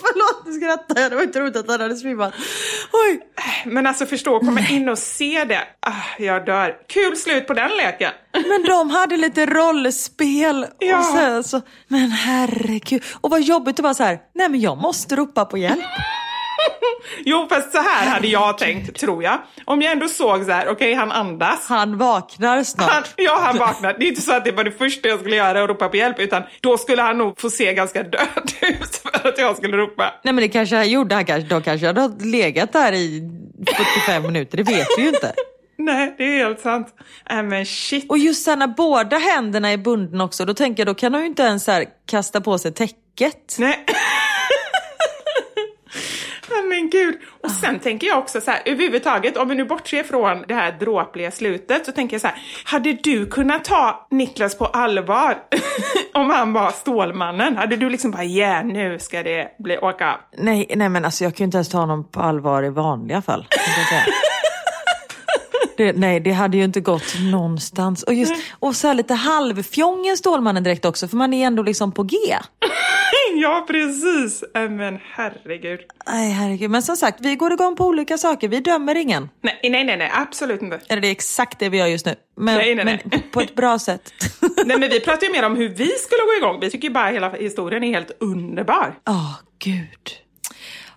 [0.00, 1.10] Förlåt, nu skrattar jag.
[1.12, 2.34] Det var inte roligt att han hade svimmat.
[2.92, 3.20] Oj.
[3.66, 5.60] Men alltså förstå, komma in och se det.
[5.86, 6.76] Ah, jag dör.
[6.88, 8.12] Kul slut på den leken.
[8.32, 10.98] Men de hade lite rollspel Ja.
[10.98, 13.02] och sen så, men herregud.
[13.20, 15.84] Och vad jobbigt att vara så här, nej men jag måste ropa på hjälp.
[17.24, 19.38] Jo, fast så här hade jag tänkt, tror jag.
[19.64, 21.68] Om jag ändå såg så här, okej han andas.
[21.68, 22.90] Han vaknar snart.
[22.90, 23.96] Han, ja, han vaknar.
[23.98, 25.96] Det är inte så att det var det första jag skulle göra och ropa på
[25.96, 29.76] hjälp, utan då skulle han nog få se ganska död ut för att jag skulle
[29.76, 30.14] ropa.
[30.24, 33.30] Nej men det kanske han gjorde, han kanske, de kanske hade legat där i
[34.06, 35.32] 45 minuter, det vet vi ju inte.
[35.78, 36.88] Nej, det är helt sant.
[37.30, 38.10] Äh, men shit.
[38.10, 41.22] Och just sen när båda händerna är bundna också, då tänker jag då kan han
[41.22, 43.56] ju inte ens så här kasta på sig täcket.
[43.58, 43.86] Nej.
[46.72, 47.18] Men gud.
[47.42, 50.72] Och sen tänker jag också så här, överhuvudtaget, om vi nu bortser från det här
[50.72, 55.38] dråpliga slutet, så tänker jag så här, hade du kunnat ta Niklas på allvar
[56.14, 57.56] om han var Stålmannen?
[57.56, 60.20] Hade du liksom bara, yeah, nu ska det bli åka?
[60.38, 63.22] Nej, nej men alltså jag kan ju inte ens ta honom på allvar i vanliga
[63.22, 63.46] fall.
[65.76, 68.02] Det, nej, det hade ju inte gått någonstans.
[68.02, 71.92] Och, just, och så här lite halvfjongen Stålmannen direkt också, för man är ändå liksom
[71.92, 72.16] på G.
[73.42, 74.44] ja, precis.
[74.54, 75.80] Äh, men herregud.
[76.06, 76.70] Nej, herregud.
[76.70, 78.48] Men som sagt, vi går igång på olika saker.
[78.48, 79.28] Vi dömer ingen.
[79.40, 80.80] Nej, nej, nej, nej absolut inte.
[80.88, 82.14] Eller det är exakt det vi gör just nu.
[82.36, 83.02] Men, Nej, nej, nej.
[83.04, 84.12] men på ett bra sätt.
[84.66, 86.60] Nej, men vi pratar ju mer om hur vi skulle gå igång.
[86.60, 88.94] Vi tycker ju bara hela historien är helt underbar.
[89.08, 90.21] Åh, gud.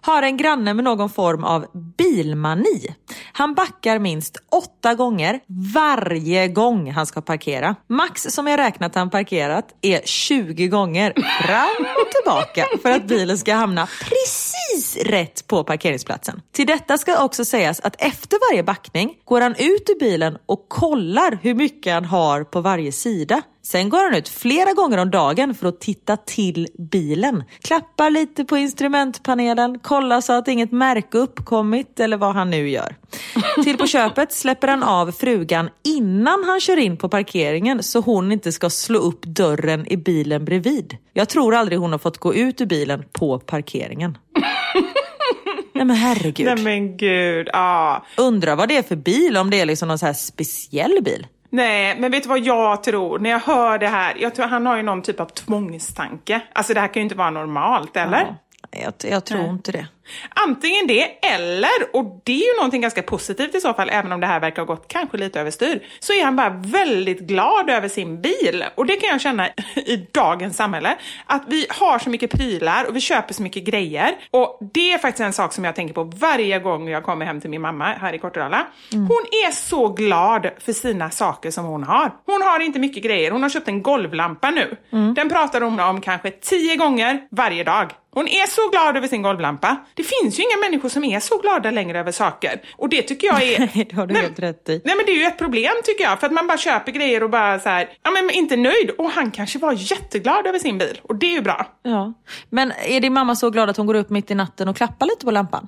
[0.05, 1.65] Har en granne med någon form av
[1.97, 2.95] bilmani.
[3.33, 5.39] Han backar minst åtta gånger
[5.73, 7.75] varje gång han ska parkera.
[7.87, 11.13] Max som jag räknat han parkerat är 20 gånger
[11.45, 16.41] fram och tillbaka för att bilen ska hamna precis rätt på parkeringsplatsen.
[16.51, 20.65] Till detta ska också sägas att efter varje backning går han ut ur bilen och
[20.69, 23.41] kollar hur mycket han har på varje sida.
[23.65, 27.43] Sen går han ut flera gånger om dagen för att titta till bilen.
[27.61, 32.95] Klappar lite på instrumentpanelen, kollar så att inget märke uppkommit eller vad han nu gör.
[33.63, 38.31] Till på köpet släpper han av frugan innan han kör in på parkeringen så hon
[38.31, 40.97] inte ska slå upp dörren i bilen bredvid.
[41.13, 44.17] Jag tror aldrig hon har fått gå ut ur bilen på parkeringen.
[45.73, 46.45] Nej men herregud.
[46.45, 47.49] Nej, men gud.
[47.53, 48.05] Ja.
[48.17, 51.27] Undrar vad det är för bil, om det är liksom någon så här speciell bil.
[51.55, 53.19] Nej, men vet du vad jag tror?
[53.19, 56.41] När jag hör det här, jag tror han har ju någon typ av tvångstanke.
[56.53, 58.37] Alltså det här kan ju inte vara normalt, eller?
[58.71, 59.87] Ja, jag, jag tror inte det.
[60.29, 64.19] Antingen det, eller, och det är ju någonting ganska positivt i så fall, även om
[64.21, 67.87] det här verkar ha gått kanske lite överstyr, så är han bara väldigt glad över
[67.87, 68.65] sin bil.
[68.75, 70.95] Och det kan jag känna i dagens samhälle,
[71.25, 74.11] att vi har så mycket prylar och vi köper så mycket grejer.
[74.31, 77.41] Och det är faktiskt en sak som jag tänker på varje gång jag kommer hem
[77.41, 78.67] till min mamma här i Kortedala.
[78.91, 82.11] Hon är så glad för sina saker som hon har.
[82.25, 84.77] Hon har inte mycket grejer, hon har köpt en golvlampa nu.
[85.15, 87.91] Den pratar hon om kanske tio gånger varje dag.
[88.13, 89.77] Hon är så glad över sin golvlampa.
[89.95, 92.61] Det finns ju inga människor som är så glada längre över saker.
[92.77, 93.59] Och det tycker jag är...
[93.75, 94.81] Nej, det har du Nej, helt rätt i.
[94.85, 97.23] Nej men det är ju ett problem tycker jag, för att man bara köper grejer
[97.23, 98.89] och bara så här, ja men inte nöjd.
[98.97, 101.67] Och han kanske var jätteglad över sin bil, och det är ju bra.
[101.83, 102.13] Ja.
[102.49, 105.05] Men är din mamma så glad att hon går upp mitt i natten och klappar
[105.05, 105.67] lite på lampan?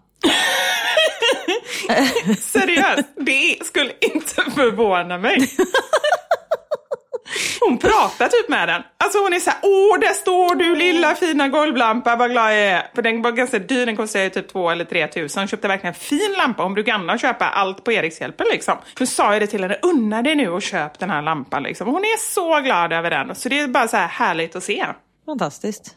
[2.40, 5.38] Seriöst, det skulle inte förvåna mig.
[7.60, 8.84] Hon pratar typ med den.
[8.98, 12.60] Alltså hon är så här, åh där står du lilla fina golvlampa, vad glad jag
[12.60, 12.88] är.
[12.96, 15.42] För den var ganska dyr, den kostade ju typ två eller tre tusen.
[15.42, 16.64] Hon köpte verkligen en fin lampa.
[16.64, 18.78] Hon brukar annars köpa allt på Erikshjälpen liksom.
[18.98, 21.88] så sa jag det till henne, unna dig nu och köp den här lampan liksom.
[21.88, 23.36] Hon är så glad över den.
[23.36, 24.86] Så det är bara så här härligt att se.
[25.28, 25.96] Fantastiskt.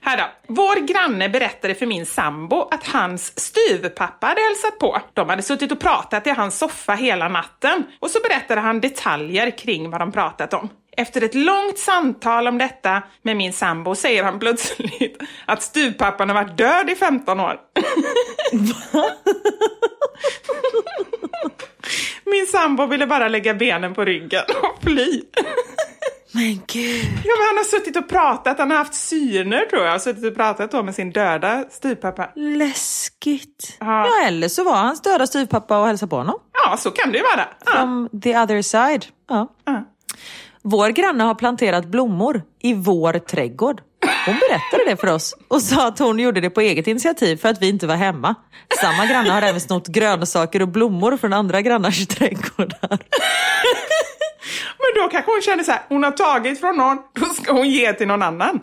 [0.00, 0.24] Här då.
[0.46, 5.00] Vår granne berättade för min sambo att hans styvpappa hade hälsat på.
[5.14, 7.84] De hade suttit och pratat i hans soffa hela natten.
[8.00, 10.68] Och så berättade han detaljer kring vad de pratat om.
[10.96, 16.44] Efter ett långt samtal om detta med min sambo säger han plötsligt att styvpappan har
[16.44, 17.60] varit död i 15 år.
[22.24, 25.22] Min sambo ville bara lägga benen på ryggen och fly.
[26.32, 27.04] Men gud.
[27.24, 30.36] Ja, men han har suttit och pratat, han har haft syner tror jag, suttit och
[30.36, 32.30] pratat då med sin döda styvpappa.
[32.34, 33.76] Läskigt.
[33.80, 34.06] Ja.
[34.06, 36.38] Ja, eller så var hans döda styvpappa och hälsade på honom.
[36.64, 37.48] Ja, så kan det ju vara.
[37.66, 37.72] Ja.
[37.72, 39.06] From the other side.
[39.28, 39.48] Ja.
[39.64, 39.84] Ja.
[40.62, 43.80] Vår granne har planterat blommor i vår trädgård.
[44.26, 47.48] Hon berättade det för oss och sa att hon gjorde det på eget initiativ för
[47.48, 48.34] att vi inte var hemma.
[48.80, 52.98] Samma granne har även snott grönsaker och blommor från andra grannars trädgårdar.
[54.78, 57.70] Men då kanske hon känner så här, hon har tagit från någon, då ska hon
[57.70, 58.60] ge till någon annan.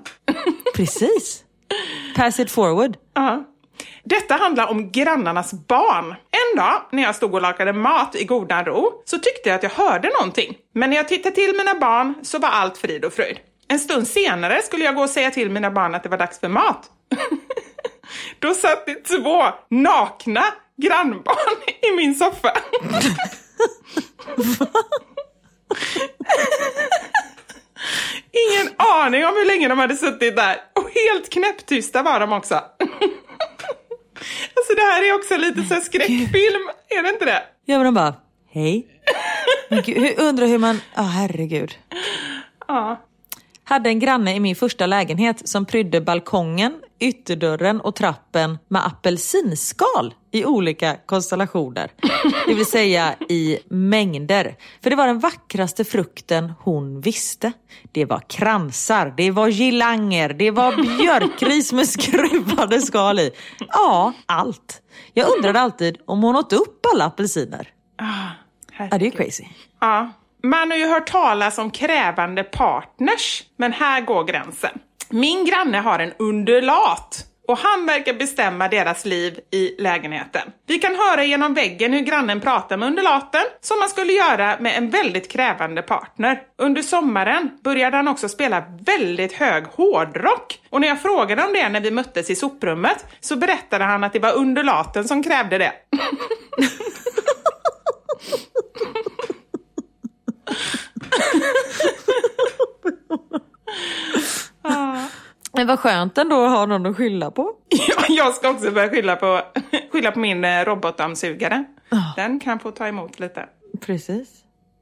[0.76, 1.44] Precis.
[2.16, 2.98] Pass it forward.
[3.14, 3.46] Ja.
[4.04, 6.06] Detta handlar om grannarnas barn.
[6.12, 9.64] En dag när jag stod och lagade mat i godan ro så tyckte jag att
[9.64, 10.58] jag hörde någonting.
[10.74, 13.40] Men när jag tittade till mina barn så var allt frid och fröjd.
[13.68, 16.40] En stund senare skulle jag gå och säga till mina barn att det var dags
[16.40, 16.90] för mat.
[18.40, 20.44] Då satt det två nakna
[20.78, 22.54] grannbarn i min soffa.
[28.32, 30.58] Ingen aning om hur länge de hade suttit där.
[30.74, 32.56] Och helt knäpptysta var de också.
[34.56, 37.44] Alltså det här är också lite så skräckfilm, är det inte det?
[37.66, 38.16] Ja men de bara,
[38.52, 38.88] hej.
[39.70, 41.78] Men gud, undrar hur man, ja herregud.
[42.68, 43.02] Ja.
[43.68, 50.14] Hade en granne i min första lägenhet som prydde balkongen, ytterdörren och trappen med apelsinskal
[50.32, 51.92] i olika konstellationer.
[52.48, 54.56] Det vill säga i mängder.
[54.84, 57.52] För det var den vackraste frukten hon visste.
[57.92, 63.32] Det var kransar, det var girlanger, det var björkris med skruvade skal i.
[63.68, 64.82] Ja, allt.
[65.14, 67.68] Jag undrade alltid om hon åt upp alla apelsiner.
[68.78, 69.44] Ja, det är ju crazy.
[69.80, 70.12] Ja.
[70.46, 74.80] Man har ju hört talas om krävande partners, men här går gränsen.
[75.10, 80.42] Min granne har en undulat och han verkar bestämma deras liv i lägenheten.
[80.68, 84.78] Vi kan höra genom väggen hur grannen pratar med undulaten, som man skulle göra med
[84.78, 86.42] en väldigt krävande partner.
[86.58, 90.60] Under sommaren började han också spela väldigt hög hårdrock.
[90.70, 94.14] Och när jag frågade om det när vi möttes i soprummet så berättade han att
[94.14, 95.72] det var undulaten som krävde det.
[105.54, 107.52] Men vad skönt ändå att ha någon att skylla på.
[107.70, 109.42] Ja, jag ska också börja skylla på,
[109.92, 111.66] skylla på min eh, robotdammsugare.
[112.16, 113.46] Den kan få ta emot lite.
[113.86, 114.30] Precis.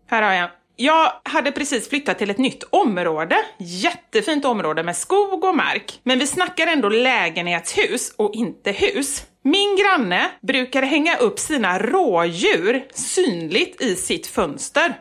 [0.08, 0.50] Här har jag.
[0.76, 3.36] Jag hade precis flyttat till ett nytt område.
[3.58, 6.00] Jättefint område med skog och mark.
[6.04, 9.26] Men vi snackar ändå lägenhetshus och inte hus.
[9.44, 14.94] Min granne brukar hänga upp sina rådjur synligt i sitt fönster.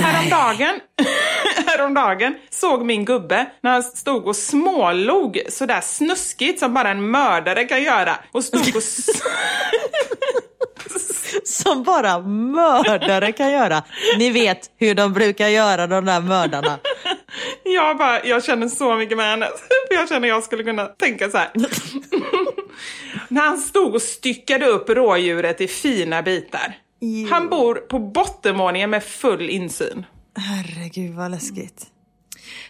[0.00, 0.80] Häromdagen,
[1.66, 7.64] häromdagen såg min gubbe när han stod och smålog sådär snuskigt som bara en mördare
[7.64, 8.16] kan göra.
[8.32, 8.82] Och stod och...
[11.44, 13.82] Som bara mördare kan göra.
[14.18, 16.78] Ni vet hur de brukar göra de där mördarna.
[17.62, 19.48] Jag, bara, jag känner så mycket med henne.
[19.90, 21.50] Jag känner jag skulle kunna tänka så här.
[23.28, 26.78] När han stod och styckade upp rådjuret i fina bitar.
[27.30, 30.06] Han bor på bottenvåningen med full insyn.
[30.36, 31.86] Herregud vad läskigt.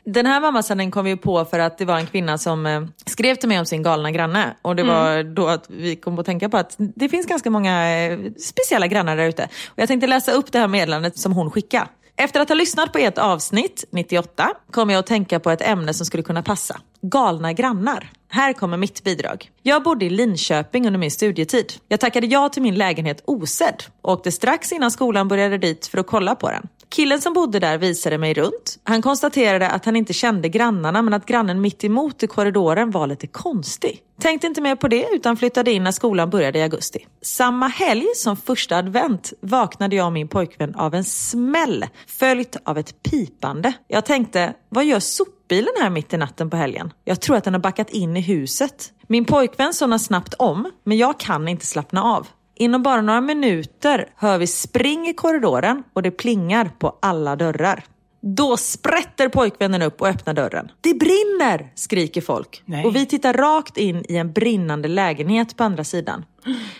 [0.05, 3.35] Den här mammasändningen kom vi på för att det var en kvinna som eh, skrev
[3.35, 4.57] till mig om sin galna granne.
[4.63, 8.05] Och det var då att vi kom att tänka på att det finns ganska många
[8.05, 9.49] eh, speciella grannar där ute.
[9.67, 11.87] Och jag tänkte läsa upp det här meddelandet som hon skickade.
[12.17, 15.95] Efter att ha lyssnat på ert avsnitt, 98, kom jag att tänka på ett ämne
[15.95, 16.81] som skulle kunna passa.
[17.03, 18.11] Galna grannar.
[18.35, 19.51] Här kommer mitt bidrag.
[19.63, 21.73] Jag bodde i Linköping under min studietid.
[21.89, 25.99] Jag tackade ja till min lägenhet osedd och åkte strax innan skolan började dit för
[25.99, 26.69] att kolla på den.
[26.95, 28.79] Killen som bodde där visade mig runt.
[28.85, 33.07] Han konstaterade att han inte kände grannarna men att grannen mitt emot i korridoren var
[33.07, 34.01] lite konstig.
[34.21, 37.07] Tänkte inte mer på det utan flyttade in när skolan började i augusti.
[37.23, 42.79] Samma helg som första advent vaknade jag och min pojkvän av en smäll följt av
[42.79, 43.73] ett pipande.
[43.89, 46.93] Jag tänkte, vad gör sopbilen här mitt i natten på helgen?
[47.05, 48.93] Jag tror att den har backat in i huset.
[49.07, 52.27] Min pojkvän somnar snabbt om, men jag kan inte slappna av.
[52.55, 57.85] Inom bara några minuter hör vi spring i korridoren och det plingar på alla dörrar.
[58.21, 60.71] Då sprätter pojkvännen upp och öppnar dörren.
[60.81, 61.73] Det brinner!
[61.75, 62.63] skriker folk.
[62.65, 62.85] Nej.
[62.85, 66.25] Och vi tittar rakt in i en brinnande lägenhet på andra sidan.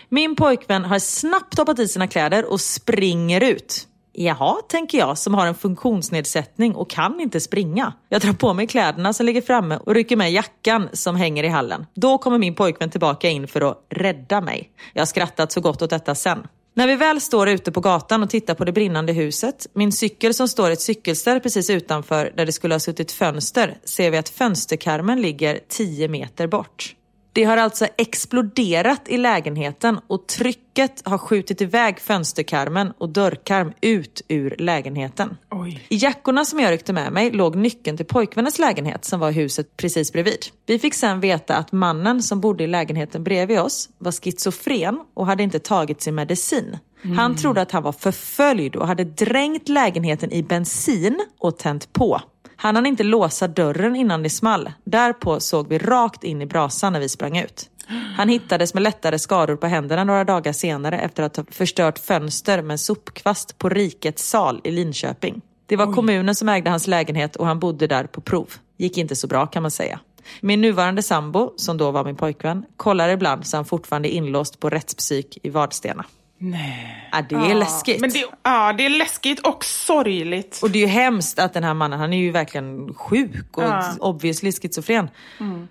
[0.09, 3.87] Min pojkvän har snabbt hoppat i sina kläder och springer ut.
[4.17, 7.93] Jaha, tänker jag som har en funktionsnedsättning och kan inte springa.
[8.09, 11.47] Jag drar på mig kläderna som ligger framme och rycker med jackan som hänger i
[11.47, 11.85] hallen.
[11.93, 14.69] Då kommer min pojkvän tillbaka in för att rädda mig.
[14.93, 16.47] Jag har skrattat så gott åt detta sen.
[16.73, 20.33] När vi väl står ute på gatan och tittar på det brinnande huset, min cykel
[20.33, 24.17] som står i ett cykelställ precis utanför där det skulle ha suttit fönster, ser vi
[24.17, 26.95] att fönsterkarmen ligger 10 meter bort.
[27.35, 34.21] Det har alltså exploderat i lägenheten och trycket har skjutit iväg fönsterkarmen och dörrkarm ut
[34.27, 35.37] ur lägenheten.
[35.51, 35.85] Oj.
[35.89, 39.77] I jackorna som jag ryckte med mig låg nyckeln till pojkvännens lägenhet som var huset
[39.77, 40.45] precis bredvid.
[40.65, 45.25] Vi fick sen veta att mannen som bodde i lägenheten bredvid oss var schizofren och
[45.25, 46.77] hade inte tagit sin medicin.
[47.15, 52.21] Han trodde att han var förföljd och hade dränkt lägenheten i bensin och tänt på.
[52.55, 54.71] Han hann inte låsa dörren innan det small.
[54.83, 57.69] Därpå såg vi rakt in i brasan när vi sprang ut.
[58.17, 62.61] Han hittades med lättare skador på händerna några dagar senare efter att ha förstört fönster
[62.61, 65.41] med en sopkvast på Rikets sal i Linköping.
[65.65, 68.53] Det var kommunen som ägde hans lägenhet och han bodde där på prov.
[68.77, 69.99] Gick inte så bra kan man säga.
[70.41, 74.59] Min nuvarande sambo, som då var min pojkvän, kollar ibland så han fortfarande är inlåst
[74.59, 76.05] på rättspsyk i Vadstena.
[76.37, 77.09] Nej.
[77.11, 78.01] Ja, det är läskigt.
[78.01, 80.59] Men det, ja, det är läskigt och sorgligt.
[80.63, 83.63] Och det är ju hemskt att den här mannen, han är ju verkligen sjuk och
[83.63, 83.83] Ja.
[83.99, 85.09] obviously schizofren.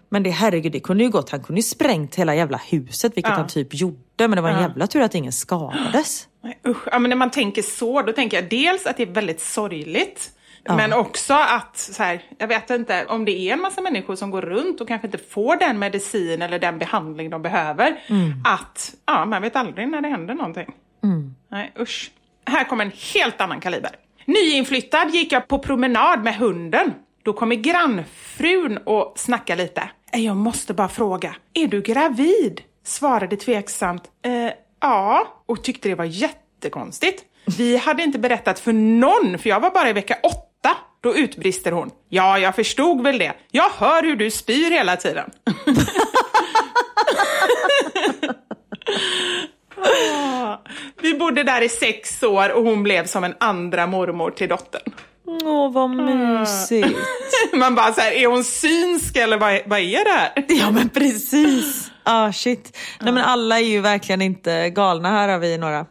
[0.08, 1.30] Men det herregud, det kunde ju gått.
[1.30, 3.36] Han kunde ju sprängt hela jävla huset, vilket Ja.
[3.36, 3.98] han typ gjorde.
[4.16, 6.28] Men det var en jävla tur att ingen skadades.
[6.44, 6.88] Nej, usch.
[6.92, 10.30] Ja, men när man tänker så, då tänker jag dels att det är väldigt sorgligt.
[10.76, 14.30] Men också att, så här, jag vet inte, om det är en massa människor som
[14.30, 18.00] går runt och kanske inte får den medicin eller den behandling de behöver.
[18.44, 20.74] Att, ja, man vet aldrig när det händer någonting.
[21.48, 22.10] Nej, usch.
[22.46, 23.90] Här kommer en helt annan kaliber.
[24.24, 26.92] Nyinflyttad gick jag på promenad med hunden.
[27.22, 29.88] Då kommer grannfrun och snackar lite.
[30.12, 32.60] "Eh, Jag måste bara fråga, är du gravid?
[32.84, 37.22] Svarade tveksamt, eh, ja, och tyckte det var jättekonstigt.
[37.58, 40.40] Vi hade inte berättat för någon, för jag var bara i vecka åtta.
[41.04, 43.32] Då utbrister hon, ja, jag förstod väl det.
[43.50, 45.30] Jag hör hur du spyr hela tiden.
[49.76, 50.58] Ah.
[51.02, 54.92] Vi bodde där i sex år och hon blev som en andra mormor till dottern.
[55.26, 56.98] Åh, vad mysigt.
[57.52, 60.32] Man bara så här, är hon synsk eller vad är, vad är det här?
[60.48, 61.90] Ja men precis.
[62.02, 62.76] Ah shit.
[63.00, 65.10] Nej men alla är ju verkligen inte galna.
[65.10, 65.86] Här har vi några.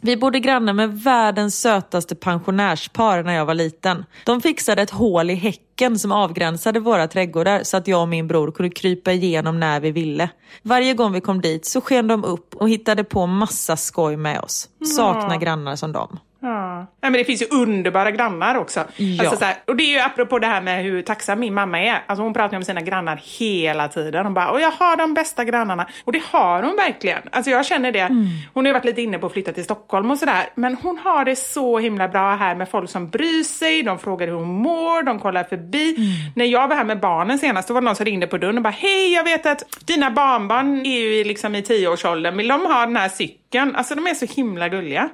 [0.00, 4.04] Vi bodde grannar med världens sötaste pensionärspar när jag var liten.
[4.24, 8.28] De fixade ett hål i häcken som avgränsade våra trädgårdar så att jag och min
[8.28, 10.30] bror kunde krypa igenom när vi ville.
[10.62, 14.40] Varje gång vi kom dit så sken de upp och hittade på massa skoj med
[14.40, 14.68] oss.
[14.96, 16.18] Saknar grannar som dem.
[16.40, 16.76] Ja.
[16.78, 18.84] Nej, men det finns ju underbara grannar också.
[18.96, 19.20] Ja.
[19.22, 21.80] Alltså, så här, och det är ju apropå det här med hur tacksam min mamma
[21.80, 22.02] är.
[22.06, 24.24] Alltså, hon pratar om sina grannar hela tiden.
[24.24, 25.86] Hon bara, och jag har de bästa grannarna.
[26.04, 27.18] Och det har hon verkligen.
[27.32, 28.06] Alltså jag känner det.
[28.54, 30.44] Hon har ju varit lite inne på att flytta till Stockholm och sådär.
[30.54, 33.82] Men hon har det så himla bra här med folk som bryr sig.
[33.82, 35.96] De frågar hur hon mår, de kollar förbi.
[36.36, 38.56] När jag var här med barnen senast, då var det någon som ringde på dörren
[38.56, 42.36] och bara, hej jag vet att dina barnbarn är ju i- liksom i tioårsåldern.
[42.36, 43.76] Vill de ha den här cykeln?
[43.76, 45.08] Alltså de är så himla gulliga.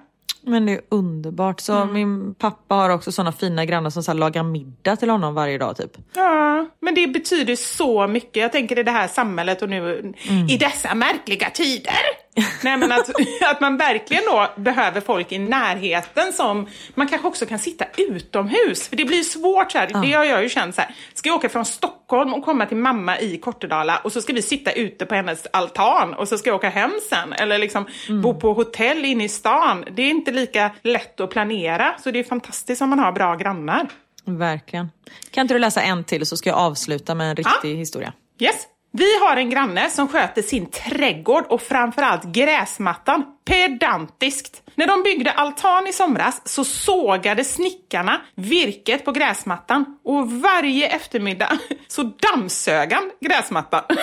[0.46, 1.60] Men det är underbart.
[1.60, 5.58] Så min pappa har också såna fina grannar som så lagar middag till honom varje
[5.58, 5.90] dag typ.
[6.14, 8.36] Ja, men det betyder så mycket.
[8.42, 10.14] Jag tänker i det här samhället och nu
[10.50, 12.23] i dessa märkliga tider.
[12.62, 13.10] Nej, men att,
[13.50, 18.88] att man verkligen då behöver folk i närheten som man kanske också kan sitta utomhus.
[18.88, 19.86] För det blir svårt så här.
[20.02, 20.94] Det har jag ju känt så här.
[21.14, 24.42] Ska jag åka från Stockholm och komma till mamma i Kortedala och så ska vi
[24.42, 27.32] sitta ute på hennes altan och så ska jag åka hem sen.
[27.32, 27.86] Eller liksom
[28.22, 29.84] bo på hotell inne i stan.
[29.92, 31.94] Det är inte lika lätt att planera.
[32.04, 33.88] Så det är fantastiskt om man har bra grannar.
[34.24, 34.90] Verkligen.
[35.30, 38.12] Kan inte du läsa en till så ska jag avsluta med en riktig historia.
[38.38, 38.54] Yes.
[38.96, 44.62] Vi har en granne som sköter sin trädgård och framförallt gräsmattan pedantiskt.
[44.74, 51.58] När de byggde altan i somras så sågade snickarna virket på gräsmattan och varje eftermiddag
[51.88, 53.82] så dammsög han gräsmattan.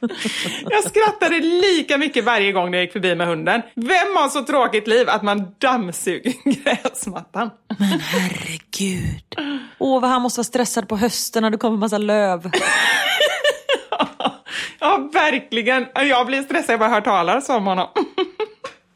[0.70, 3.62] Jag skrattade lika mycket varje gång jag gick förbi med hunden.
[3.74, 6.32] Vem har så tråkigt liv att man dammsuger
[6.64, 7.50] gräsmattan?
[7.78, 9.36] Men herregud.
[9.78, 12.50] Åh, vad han måste vara stressad på hösten när det kommer massa löv.
[14.80, 15.86] Ja, verkligen.
[15.94, 17.88] Jag blir stressad jag bara hör talas om honom.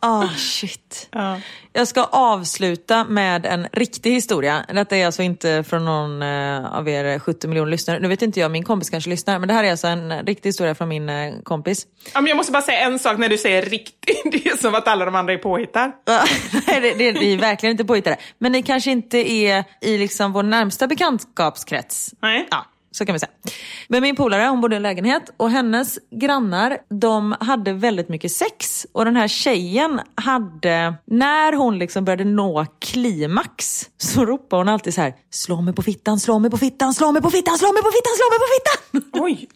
[0.05, 1.09] Ah, shit.
[1.13, 1.41] Ja.
[1.73, 4.65] Jag ska avsluta med en riktig historia.
[4.69, 8.01] Detta är alltså inte från någon eh, av er 70 miljoner lyssnare.
[8.01, 9.39] Nu vet inte jag, min kompis kanske lyssnar.
[9.39, 11.87] Men det här är alltså en riktig historia från min eh, kompis.
[12.15, 14.23] Ja, men jag måste bara säga en sak när du säger riktigt.
[14.33, 15.93] Det är som att alla de andra är påhittar.
[16.67, 18.17] Nej, det, det, det är verkligen inte påhittade.
[18.39, 22.15] Men det kanske inte är i liksom vår närmsta bekantskapskrets.
[22.23, 22.49] Nej.
[22.51, 23.33] Ja, så kan vi säga.
[23.89, 28.33] Men min polare, hon bodde i en lägenhet och hennes grannar, de hade väldigt mycket
[28.33, 28.87] sex.
[28.93, 34.95] Och den här tjejen hade, när hon liksom började nå klimax, så ropade hon alltid
[34.95, 37.73] så här, slå mig på fittan, slå mig på fittan, slå mig på fittan, slå
[37.73, 39.23] mig på fittan, slå mig på fittan.
[39.23, 39.49] Oj.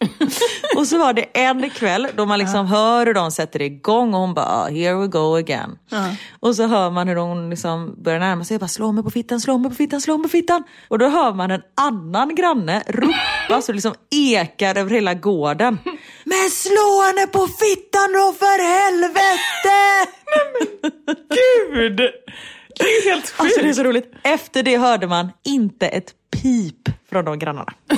[0.77, 4.19] Och så var det en kväll då man liksom hör hur de sätter igång och
[4.19, 5.77] hon bara, ah, here we go again.
[6.39, 9.41] Och så hör man hur hon liksom börjar närma sig, bara, slå mig på fittan,
[9.41, 10.63] slå mig på fittan, slå mig på fittan.
[10.87, 15.79] Och då hör man en annan granne ropa så det liksom ekar över hela gården.
[16.23, 20.11] Men slå henne på fittan då för helvete!
[21.29, 22.01] Gud!
[22.77, 23.39] Det är ju helt sjukt.
[23.41, 24.13] Alltså det är så roligt.
[24.23, 27.73] Efter det hörde man inte ett pip från de grannarna.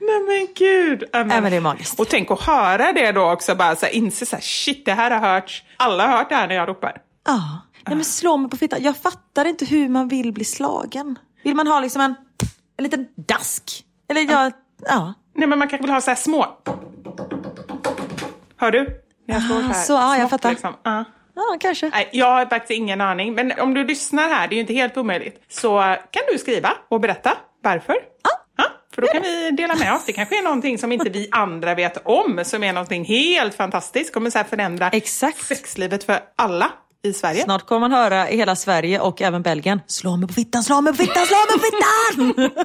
[0.00, 1.04] Nej men gud.
[1.12, 2.00] Ja, Nej, men det är magiskt.
[2.00, 4.92] Och tänk att höra det då också, bara så här, inse så här, shit det
[4.92, 5.64] här har hörts.
[5.76, 6.96] Alla har hört det här när jag ropar.
[7.26, 8.82] Ja, Nej, men slå mig på fittan.
[8.82, 11.18] Jag fattar inte hur man vill bli slagen.
[11.42, 12.14] Vill man ha liksom en,
[12.76, 13.84] en liten dask?
[14.08, 14.50] Eller ja,
[14.86, 15.14] ja.
[15.34, 16.46] Nej men man kanske vill ha så här små.
[18.56, 19.02] Hör du?
[19.26, 19.70] När jag.
[19.70, 20.50] Ah, så, ja, jag fattar.
[20.50, 20.74] Liksom.
[20.82, 21.04] Ja.
[21.40, 21.88] Ja, kanske.
[21.88, 23.34] Nej, jag har faktiskt ingen aning.
[23.34, 25.78] Men om du lyssnar här, det är ju inte helt omöjligt, så
[26.10, 27.32] kan du skriva och berätta
[27.62, 27.94] varför.
[28.22, 28.30] Ja.
[28.56, 28.64] Ja,
[28.94, 30.04] för då kan vi dela med oss.
[30.06, 34.14] Det kanske är någonting som inte vi andra vet om, som är någonting helt fantastiskt.
[34.14, 35.46] Kommer så här förändra Exakt.
[35.46, 36.72] sexlivet för alla
[37.02, 37.42] i Sverige.
[37.42, 39.80] Snart kommer man höra i hela Sverige och även Belgien.
[39.86, 42.50] Slå mig på fittan, slå mig på fittan, slå mig på fittan!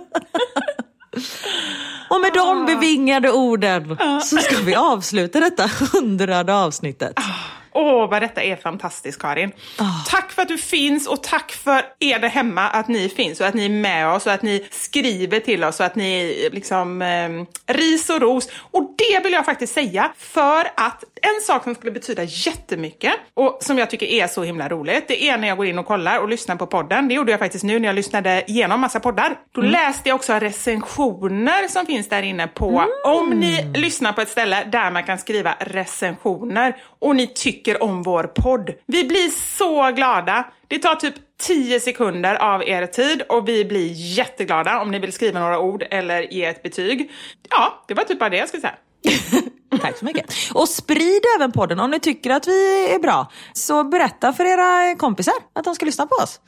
[2.09, 7.13] och med de bevingade orden så ska vi avsluta detta hundrade avsnittet.
[7.77, 9.51] Åh, vad detta är fantastiskt Karin.
[10.07, 13.47] Tack för att du finns och tack för er där hemma att ni finns och
[13.47, 17.01] att ni är med oss och att ni skriver till oss och att ni liksom
[17.01, 18.49] eh, ris och ros.
[18.71, 23.57] Och det vill jag faktiskt säga för att en sak som skulle betyda jättemycket och
[23.61, 26.19] som jag tycker är så himla roligt, det är när jag går in och kollar
[26.19, 27.07] och lyssnar på podden.
[27.07, 29.39] Det gjorde jag faktiskt nu när jag lyssnade igenom massa poddar.
[29.51, 34.29] Då läste jag också recensioner som finns där inne på, om ni lyssnar på ett
[34.29, 38.69] ställe där man kan skriva recensioner och ni tycker om vår podd.
[38.85, 40.45] Vi blir så glada.
[40.67, 45.13] Det tar typ 10 sekunder av er tid och vi blir jätteglada om ni vill
[45.13, 47.11] skriva några ord eller ge ett betyg.
[47.49, 48.75] Ja, det var typ bara det jag skulle säga.
[49.81, 50.33] Tack så mycket.
[50.53, 53.31] Och sprid även podden om ni tycker att vi är bra.
[53.53, 56.39] Så berätta för era kompisar att de ska lyssna på oss.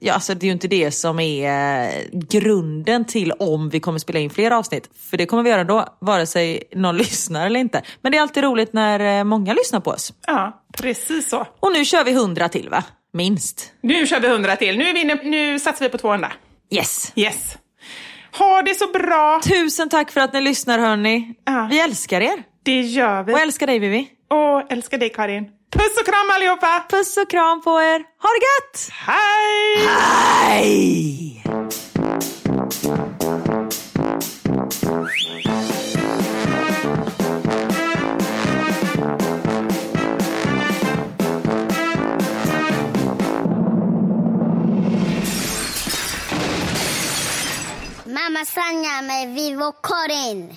[0.00, 3.98] Ja, alltså, det är ju inte det som är eh, grunden till om vi kommer
[3.98, 4.90] spela in fler avsnitt.
[5.10, 7.82] För det kommer vi göra då, vare sig någon lyssnar eller inte.
[8.02, 10.12] Men det är alltid roligt när eh, många lyssnar på oss.
[10.26, 11.46] Ja, precis så.
[11.60, 12.84] Och nu kör vi 100 till va?
[13.12, 13.72] Minst.
[13.80, 14.78] Nu kör vi 100 till.
[14.78, 16.32] Nu, är vi inne, nu satsar vi på 200.
[16.70, 17.12] Yes.
[17.16, 17.56] Yes.
[18.38, 19.40] Ha det så bra.
[19.44, 21.34] Tusen tack för att ni lyssnar hörni.
[21.44, 21.68] Ja.
[21.70, 22.42] Vi älskar er.
[22.64, 23.32] Det gör vi.
[23.32, 24.08] Och älskar dig Vivi.
[24.28, 25.44] Och älskar dig Karin.
[25.72, 26.84] Puss och kram allihopa.
[26.88, 28.04] Puss och kram på er.
[28.22, 28.90] Ha det gött!
[28.92, 29.86] Hej!
[30.48, 31.44] Hej!
[48.06, 50.56] Mamma Sanja med Vivo Karin.